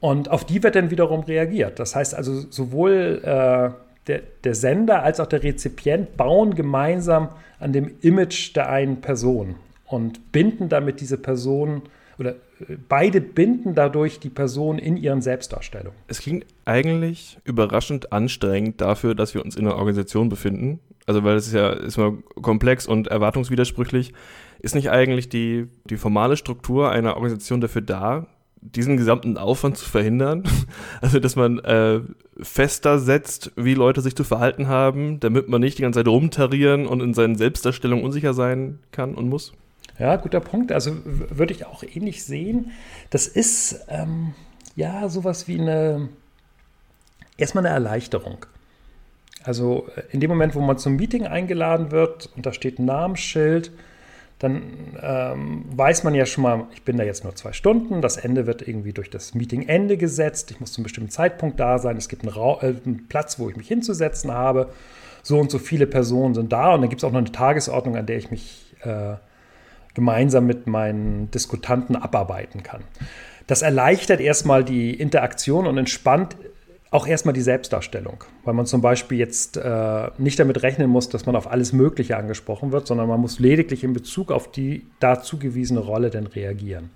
Und 0.00 0.30
auf 0.30 0.44
die 0.44 0.62
wird 0.62 0.74
dann 0.74 0.90
wiederum 0.90 1.20
reagiert. 1.20 1.78
Das 1.78 1.94
heißt 1.94 2.14
also, 2.14 2.40
sowohl 2.50 3.20
äh, 3.22 3.70
der, 4.08 4.22
der 4.44 4.54
Sender 4.54 5.02
als 5.02 5.20
auch 5.20 5.26
der 5.26 5.42
Rezipient 5.42 6.16
bauen 6.16 6.54
gemeinsam 6.54 7.28
an 7.60 7.72
dem 7.72 7.92
Image 8.00 8.56
der 8.56 8.68
einen 8.68 9.00
Person 9.00 9.54
und 9.86 10.32
binden 10.32 10.68
damit 10.68 11.00
diese 11.00 11.18
Person 11.18 11.82
oder 12.18 12.30
äh, 12.30 12.76
beide 12.88 13.20
binden 13.20 13.74
dadurch 13.74 14.18
die 14.18 14.30
Person 14.30 14.78
in 14.78 14.96
ihren 14.96 15.22
Selbstdarstellungen. 15.22 15.96
Es 16.08 16.20
klingt 16.20 16.46
eigentlich 16.64 17.38
überraschend 17.44 18.12
anstrengend 18.12 18.80
dafür, 18.80 19.14
dass 19.14 19.34
wir 19.34 19.44
uns 19.44 19.56
in 19.56 19.66
einer 19.66 19.76
Organisation 19.76 20.28
befinden. 20.28 20.80
Also 21.06 21.24
weil 21.24 21.36
es 21.36 21.46
ist 21.46 21.54
ja 21.54 21.70
ist 21.70 21.98
mal 21.98 22.18
komplex 22.40 22.86
und 22.86 23.08
erwartungswidersprüchlich. 23.08 24.12
Ist 24.60 24.74
nicht 24.74 24.90
eigentlich 24.90 25.28
die, 25.28 25.66
die 25.84 25.96
formale 25.96 26.36
Struktur 26.36 26.90
einer 26.90 27.16
Organisation 27.16 27.60
dafür 27.60 27.82
da, 27.82 28.26
diesen 28.62 28.96
gesamten 28.96 29.36
Aufwand 29.36 29.76
zu 29.76 29.88
verhindern. 29.88 30.44
Also, 31.00 31.18
dass 31.18 31.34
man 31.34 31.58
äh, 31.58 32.00
fester 32.40 33.00
setzt, 33.00 33.50
wie 33.56 33.74
Leute 33.74 34.00
sich 34.00 34.14
zu 34.14 34.22
verhalten 34.22 34.68
haben, 34.68 35.18
damit 35.18 35.48
man 35.48 35.60
nicht 35.60 35.78
die 35.78 35.82
ganze 35.82 35.98
Zeit 35.98 36.06
rumtarieren 36.06 36.86
und 36.86 37.00
in 37.00 37.12
seinen 37.12 37.34
Selbstdarstellungen 37.34 38.04
unsicher 38.04 38.34
sein 38.34 38.78
kann 38.92 39.16
und 39.16 39.28
muss. 39.28 39.52
Ja, 39.98 40.14
guter 40.14 40.38
Punkt. 40.38 40.70
Also 40.70 40.92
würde 41.04 41.52
ich 41.52 41.66
auch 41.66 41.82
ähnlich 41.82 42.24
sehen. 42.24 42.70
Das 43.10 43.26
ist 43.26 43.84
ähm, 43.88 44.34
ja 44.76 45.08
sowas 45.08 45.48
wie 45.48 45.60
eine 45.60 46.08
erstmal 47.36 47.66
eine 47.66 47.74
Erleichterung. 47.74 48.46
Also 49.44 49.88
äh, 49.96 50.02
in 50.10 50.20
dem 50.20 50.30
Moment, 50.30 50.54
wo 50.54 50.60
man 50.60 50.78
zum 50.78 50.96
Meeting 50.96 51.26
eingeladen 51.26 51.90
wird 51.90 52.30
und 52.36 52.46
da 52.46 52.52
steht 52.52 52.78
ein 52.78 52.84
Namensschild, 52.84 53.72
dann 54.38 54.62
ähm, 55.00 55.64
weiß 55.68 56.02
man 56.02 56.14
ja 56.14 56.26
schon 56.26 56.42
mal, 56.42 56.66
ich 56.74 56.82
bin 56.82 56.96
da 56.96 57.04
jetzt 57.04 57.22
nur 57.22 57.34
zwei 57.36 57.52
Stunden, 57.52 58.02
das 58.02 58.16
Ende 58.16 58.46
wird 58.46 58.66
irgendwie 58.66 58.92
durch 58.92 59.08
das 59.08 59.34
Meetingende 59.34 59.96
gesetzt, 59.96 60.50
ich 60.50 60.58
muss 60.58 60.72
zu 60.72 60.78
einem 60.78 60.84
bestimmten 60.84 61.10
Zeitpunkt 61.10 61.60
da 61.60 61.78
sein, 61.78 61.96
es 61.96 62.08
gibt 62.08 62.22
einen, 62.22 62.32
Ra 62.32 62.58
äh, 62.60 62.74
einen 62.84 63.06
Platz, 63.08 63.38
wo 63.38 63.48
ich 63.48 63.56
mich 63.56 63.68
hinzusetzen 63.68 64.32
habe, 64.32 64.70
so 65.22 65.38
und 65.38 65.50
so 65.50 65.60
viele 65.60 65.86
Personen 65.86 66.34
sind 66.34 66.52
da 66.52 66.74
und 66.74 66.80
dann 66.80 66.90
gibt 66.90 67.02
es 67.02 67.04
auch 67.04 67.12
noch 67.12 67.20
eine 67.20 67.30
Tagesordnung, 67.30 67.96
an 67.96 68.06
der 68.06 68.16
ich 68.16 68.32
mich 68.32 68.74
äh, 68.82 69.14
gemeinsam 69.94 70.46
mit 70.46 70.66
meinen 70.66 71.30
Diskutanten 71.30 71.94
abarbeiten 71.94 72.64
kann. 72.64 72.82
Das 73.46 73.62
erleichtert 73.62 74.20
erstmal 74.20 74.64
die 74.64 74.94
Interaktion 74.94 75.66
und 75.66 75.78
entspannt 75.78 76.36
auch 76.92 77.06
erstmal 77.06 77.32
die 77.32 77.40
Selbstdarstellung, 77.40 78.22
weil 78.44 78.52
man 78.52 78.66
zum 78.66 78.82
Beispiel 78.82 79.18
jetzt 79.18 79.56
äh, 79.56 80.10
nicht 80.18 80.38
damit 80.38 80.62
rechnen 80.62 80.90
muss, 80.90 81.08
dass 81.08 81.24
man 81.24 81.34
auf 81.34 81.50
alles 81.50 81.72
Mögliche 81.72 82.18
angesprochen 82.18 82.70
wird, 82.70 82.86
sondern 82.86 83.08
man 83.08 83.18
muss 83.18 83.38
lediglich 83.38 83.82
in 83.82 83.94
Bezug 83.94 84.30
auf 84.30 84.52
die 84.52 84.86
dazu 85.00 85.38
gewiesene 85.38 85.80
Rolle 85.80 86.10
dann 86.10 86.26
reagieren. 86.26 86.90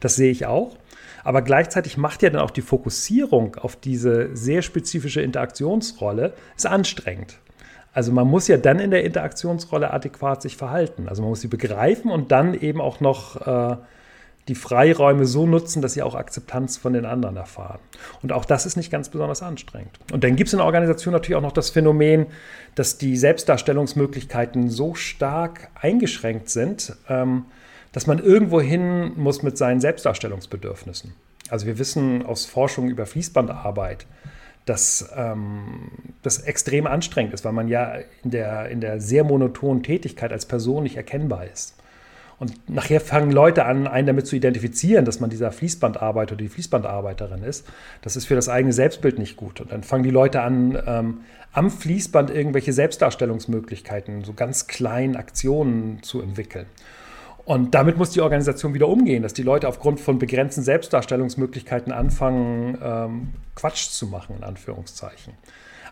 Das 0.00 0.16
sehe 0.16 0.30
ich 0.30 0.46
auch. 0.46 0.76
Aber 1.22 1.42
gleichzeitig 1.42 1.98
macht 1.98 2.22
ja 2.22 2.30
dann 2.30 2.40
auch 2.40 2.50
die 2.50 2.62
Fokussierung 2.62 3.56
auf 3.56 3.76
diese 3.76 4.34
sehr 4.34 4.62
spezifische 4.62 5.20
Interaktionsrolle 5.20 6.32
ist 6.56 6.66
anstrengend. 6.66 7.38
Also 7.92 8.10
man 8.10 8.26
muss 8.26 8.48
ja 8.48 8.56
dann 8.56 8.78
in 8.78 8.90
der 8.90 9.04
Interaktionsrolle 9.04 9.92
adäquat 9.92 10.40
sich 10.40 10.56
verhalten. 10.56 11.08
Also 11.08 11.20
man 11.20 11.28
muss 11.28 11.42
sie 11.42 11.48
begreifen 11.48 12.10
und 12.10 12.32
dann 12.32 12.54
eben 12.54 12.80
auch 12.80 13.00
noch 13.00 13.46
äh, 13.46 13.76
die 14.48 14.54
Freiräume 14.54 15.24
so 15.24 15.46
nutzen, 15.46 15.82
dass 15.82 15.94
sie 15.94 16.02
auch 16.02 16.14
Akzeptanz 16.14 16.76
von 16.76 16.92
den 16.92 17.04
anderen 17.04 17.36
erfahren. 17.36 17.78
Und 18.22 18.32
auch 18.32 18.44
das 18.44 18.66
ist 18.66 18.76
nicht 18.76 18.90
ganz 18.90 19.08
besonders 19.08 19.42
anstrengend. 19.42 19.98
Und 20.12 20.24
dann 20.24 20.34
gibt 20.34 20.48
es 20.48 20.52
in 20.52 20.58
der 20.58 20.66
Organisation 20.66 21.12
natürlich 21.12 21.36
auch 21.36 21.42
noch 21.42 21.52
das 21.52 21.70
Phänomen, 21.70 22.26
dass 22.74 22.98
die 22.98 23.16
Selbstdarstellungsmöglichkeiten 23.16 24.68
so 24.68 24.94
stark 24.94 25.68
eingeschränkt 25.80 26.48
sind, 26.50 26.96
ähm, 27.08 27.44
dass 27.92 28.06
man 28.06 28.18
irgendwo 28.18 28.60
hin 28.60 29.12
muss 29.16 29.42
mit 29.42 29.56
seinen 29.56 29.80
Selbstdarstellungsbedürfnissen. 29.80 31.14
Also 31.48 31.66
wir 31.66 31.78
wissen 31.78 32.24
aus 32.24 32.46
Forschung 32.46 32.88
über 32.88 33.06
Fließbandarbeit, 33.06 34.06
dass 34.64 35.10
ähm, 35.16 35.90
das 36.22 36.38
extrem 36.38 36.86
anstrengend 36.86 37.34
ist, 37.34 37.44
weil 37.44 37.52
man 37.52 37.68
ja 37.68 37.96
in 38.24 38.30
der, 38.30 38.68
in 38.70 38.80
der 38.80 39.00
sehr 39.00 39.22
monotonen 39.22 39.82
Tätigkeit 39.82 40.32
als 40.32 40.46
Person 40.46 40.84
nicht 40.84 40.96
erkennbar 40.96 41.46
ist. 41.46 41.74
Und 42.42 42.68
nachher 42.68 43.00
fangen 43.00 43.30
Leute 43.30 43.66
an, 43.66 43.86
einen 43.86 44.08
damit 44.08 44.26
zu 44.26 44.34
identifizieren, 44.34 45.04
dass 45.04 45.20
man 45.20 45.30
dieser 45.30 45.52
Fließbandarbeiter 45.52 46.32
oder 46.32 46.42
die 46.42 46.48
Fließbandarbeiterin 46.48 47.44
ist. 47.44 47.68
Das 48.00 48.16
ist 48.16 48.24
für 48.24 48.34
das 48.34 48.48
eigene 48.48 48.72
Selbstbild 48.72 49.16
nicht 49.20 49.36
gut. 49.36 49.60
Und 49.60 49.70
dann 49.70 49.84
fangen 49.84 50.02
die 50.02 50.10
Leute 50.10 50.42
an, 50.42 50.76
ähm, 50.84 51.20
am 51.52 51.70
Fließband 51.70 52.30
irgendwelche 52.30 52.72
Selbstdarstellungsmöglichkeiten, 52.72 54.24
so 54.24 54.32
ganz 54.32 54.66
kleinen 54.66 55.14
Aktionen 55.14 56.02
zu 56.02 56.20
entwickeln. 56.20 56.66
Und 57.44 57.76
damit 57.76 57.96
muss 57.96 58.10
die 58.10 58.22
Organisation 58.22 58.74
wieder 58.74 58.88
umgehen, 58.88 59.22
dass 59.22 59.34
die 59.34 59.44
Leute 59.44 59.68
aufgrund 59.68 60.00
von 60.00 60.18
begrenzten 60.18 60.62
Selbstdarstellungsmöglichkeiten 60.62 61.92
anfangen, 61.92 62.76
ähm, 62.82 63.28
Quatsch 63.54 63.88
zu 63.90 64.08
machen, 64.08 64.34
in 64.38 64.42
Anführungszeichen. 64.42 65.34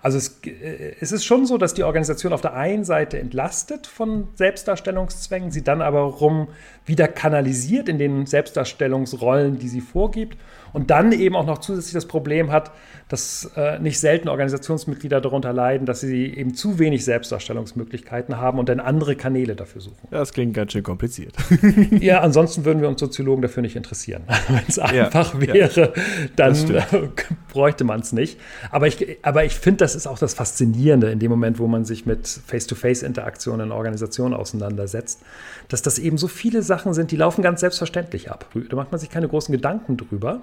Also 0.03 0.19
es, 0.19 0.41
äh, 0.47 0.95
es, 1.01 1.13
ist 1.13 1.25
schon 1.25 1.47
so, 1.47 1.59
dass 1.59 1.75
die 1.75 1.85
Organisation 1.85 2.33
auf 2.33 2.41
der 2.41 2.55
einen 2.55 2.85
Seite 2.85 3.19
entlastet 3.19 3.87
von 3.87 4.29
Selbstdarstellungszwängen, 4.35 5.51
sie 5.51 5.63
dann 5.63 5.83
aber 5.83 6.01
rum 6.01 6.49
wieder 6.87 7.09
kanalisiert 7.09 7.89
in 7.89 7.99
den 7.99 8.27
Selbstdarstellungsrollen, 8.27 9.59
die 9.59 9.69
sie 9.69 9.81
vorgibt 9.81 10.39
und 10.73 10.91
dann 10.91 11.13
eben 11.13 11.37
auch 11.37 11.47
noch 11.47 11.59
zusätzlich 11.59 11.95
das 11.95 12.07
Problem 12.07 12.51
hat, 12.53 12.71
dass 13.11 13.51
äh, 13.57 13.81
nicht 13.81 13.99
selten 13.99 14.29
Organisationsmitglieder 14.29 15.21
darunter 15.21 15.53
leiden, 15.53 15.85
dass 15.85 16.01
sie 16.01 16.27
eben 16.27 16.55
zu 16.55 16.79
wenig 16.79 17.05
Selbstdarstellungsmöglichkeiten 17.05 18.39
haben 18.39 18.59
und 18.61 18.69
dann 18.69 18.79
andere 18.79 19.17
Kanäle 19.17 19.57
dafür 19.57 19.81
suchen. 19.81 20.09
Ja, 20.13 20.19
das 20.19 20.33
klingt 20.33 20.55
ganz 20.55 20.73
schön 20.73 20.85
kompliziert. 20.85 21.35
ja, 22.01 22.21
ansonsten 22.21 22.65
würden 22.65 22.81
wir 22.81 22.89
uns 22.89 23.01
Soziologen 23.01 23.43
dafür 23.43 23.63
nicht 23.63 23.75
interessieren. 23.75 24.23
Wenn 24.49 24.63
es 24.69 24.79
einfach 24.79 25.35
ja, 25.35 25.41
wäre, 25.41 25.93
ja, 25.97 26.03
dann 26.37 26.57
bräuchte 27.53 27.83
man 27.83 28.01
es 28.01 28.13
nicht. 28.13 28.39
Aber 28.71 28.87
ich, 28.87 29.19
aber 29.23 29.45
ich 29.45 29.57
finde, 29.57 29.79
das 29.79 29.97
ist 29.97 30.07
auch 30.07 30.19
das 30.19 30.35
Faszinierende 30.35 31.11
in 31.11 31.19
dem 31.19 31.31
Moment, 31.31 31.59
wo 31.59 31.67
man 31.67 31.85
sich 31.85 32.07
mit 32.07 32.29
Face-to-Face-Interaktionen 32.29 33.67
in 33.67 33.73
Organisationen 33.73 34.35
auseinandersetzt, 34.35 35.21
dass 35.69 35.83
das 35.83 35.99
eben 35.99 36.17
so 36.17 36.29
viele 36.29 36.63
Sachen 36.63 36.95
sind, 36.95 37.11
die 37.11 37.17
laufen 37.17 37.43
ganz 37.43 37.61
selbstverständlich 37.61 38.31
ab. 38.31 38.47
Da 38.69 38.77
macht 38.77 38.93
man 38.93 39.01
sich 39.01 39.11
keine 39.11 39.27
großen 39.27 39.51
Gedanken 39.51 39.97
drüber. 39.97 40.43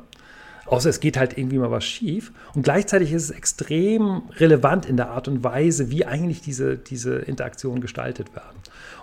Außer 0.67 0.89
es 0.89 0.99
geht 0.99 1.17
halt 1.17 1.37
irgendwie 1.37 1.57
mal 1.57 1.71
was 1.71 1.85
schief. 1.85 2.31
Und 2.53 2.63
gleichzeitig 2.63 3.13
ist 3.13 3.23
es 3.23 3.31
extrem 3.31 4.23
relevant 4.37 4.85
in 4.85 4.97
der 4.97 5.09
Art 5.09 5.27
und 5.27 5.43
Weise, 5.43 5.89
wie 5.89 6.05
eigentlich 6.05 6.41
diese, 6.41 6.77
diese 6.77 7.15
Interaktionen 7.15 7.81
gestaltet 7.81 8.35
werden. 8.35 8.57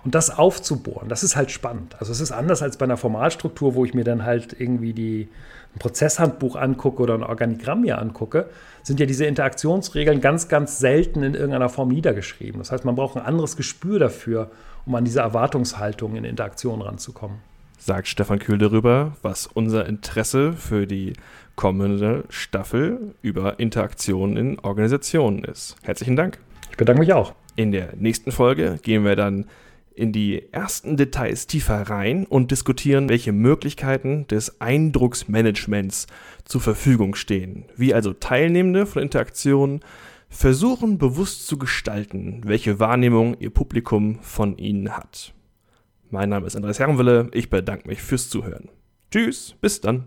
Und 0.05 0.15
das 0.15 0.31
aufzubohren, 0.31 1.09
das 1.09 1.23
ist 1.23 1.35
halt 1.37 1.51
spannend. 1.51 1.97
Also 1.99 2.13
es 2.13 2.21
ist 2.21 2.33
anders 2.33 2.61
als 2.63 2.77
bei 2.77 2.85
einer 2.85 2.99
Formalstruktur, 2.99 3.75
wo 3.75 3.87
ich 3.87 3.95
mir 3.95 4.05
dann 4.05 4.25
halt 4.25 4.55
irgendwie 4.59 4.93
die, 4.93 5.29
ein 5.75 5.79
Prozesshandbuch 5.79 6.57
angucke 6.57 7.03
oder 7.03 7.15
ein 7.15 7.23
Organigramm 7.23 7.81
mir 7.81 7.99
angucke, 7.99 8.51
sind 8.83 9.01
ja 9.01 9.07
diese 9.07 9.25
Interaktionsregeln 9.25 10.21
ganz, 10.21 10.49
ganz 10.49 10.79
selten 10.79 11.23
in 11.23 11.35
irgendeiner 11.35 11.71
Form 11.71 11.89
niedergeschrieben. 11.89 12.61
Das 12.61 12.71
heißt, 12.71 12.85
man 12.85 12.95
braucht 12.95 13.17
ein 13.17 13.25
anderes 13.25 13.57
Gespür 13.57 13.99
dafür, 13.99 14.51
um 14.85 14.95
an 14.95 15.05
diese 15.05 15.21
Erwartungshaltung 15.21 16.17
in 16.17 16.25
Interaktion 16.25 16.83
ranzukommen. 16.83 17.39
Sagt 17.87 18.09
Stefan 18.09 18.39
Kühl 18.39 18.57
darüber, 18.57 19.15
was 19.21 19.47
unser 19.47 19.85
Interesse 19.85 20.55
für 20.55 20.87
die 20.87 21.13
kommende 21.55 22.25
Staffel 22.31 23.15
über 23.21 23.61
Interaktionen 23.61 24.39
in 24.39 24.59
Organisationen 24.59 25.45
ist. 25.45 25.77
Herzlichen 25.83 26.17
Dank. 26.17 26.39
Ich 26.71 26.79
bedanke 26.79 27.01
mich 27.01 27.13
auch. 27.13 27.35
In 27.57 27.73
der 27.73 27.95
nächsten 27.95 28.33
Folge 28.33 28.79
gehen 28.83 29.05
wir 29.05 29.17
dann 29.17 29.45
in 29.95 30.13
die 30.13 30.51
ersten 30.51 30.97
Details 30.97 31.47
tiefer 31.47 31.83
rein 31.83 32.25
und 32.25 32.51
diskutieren, 32.53 33.11
welche 33.11 33.33
Möglichkeiten 33.33 34.27
des 34.29 34.63
Eindrucksmanagements 34.63 36.07
zur 36.47 36.63
Verfügung 36.63 37.15
stehen. 37.15 37.67
Wie 37.77 37.93
also 37.93 38.15
Teilnehmende 38.15 38.87
von 38.87 39.03
Interaktionen 39.03 39.81
versuchen 40.31 40.97
bewusst 40.97 41.47
zu 41.47 41.59
gestalten, 41.59 42.41
welche 42.47 42.81
Wahrnehmung 42.81 43.37
ihr 43.41 43.51
Publikum 43.51 44.21
von 44.23 44.57
ihnen 44.57 44.97
hat. 44.97 45.34
Mein 46.15 46.29
Name 46.29 46.47
ist 46.47 46.55
Andreas 46.55 46.79
Herrenwille, 46.79 47.29
ich 47.33 47.51
bedanke 47.51 47.89
mich 47.89 48.01
fürs 48.01 48.31
Zuhören. 48.31 48.69
Tschüss, 49.11 49.57
bis 49.61 49.81
dann. 49.81 50.05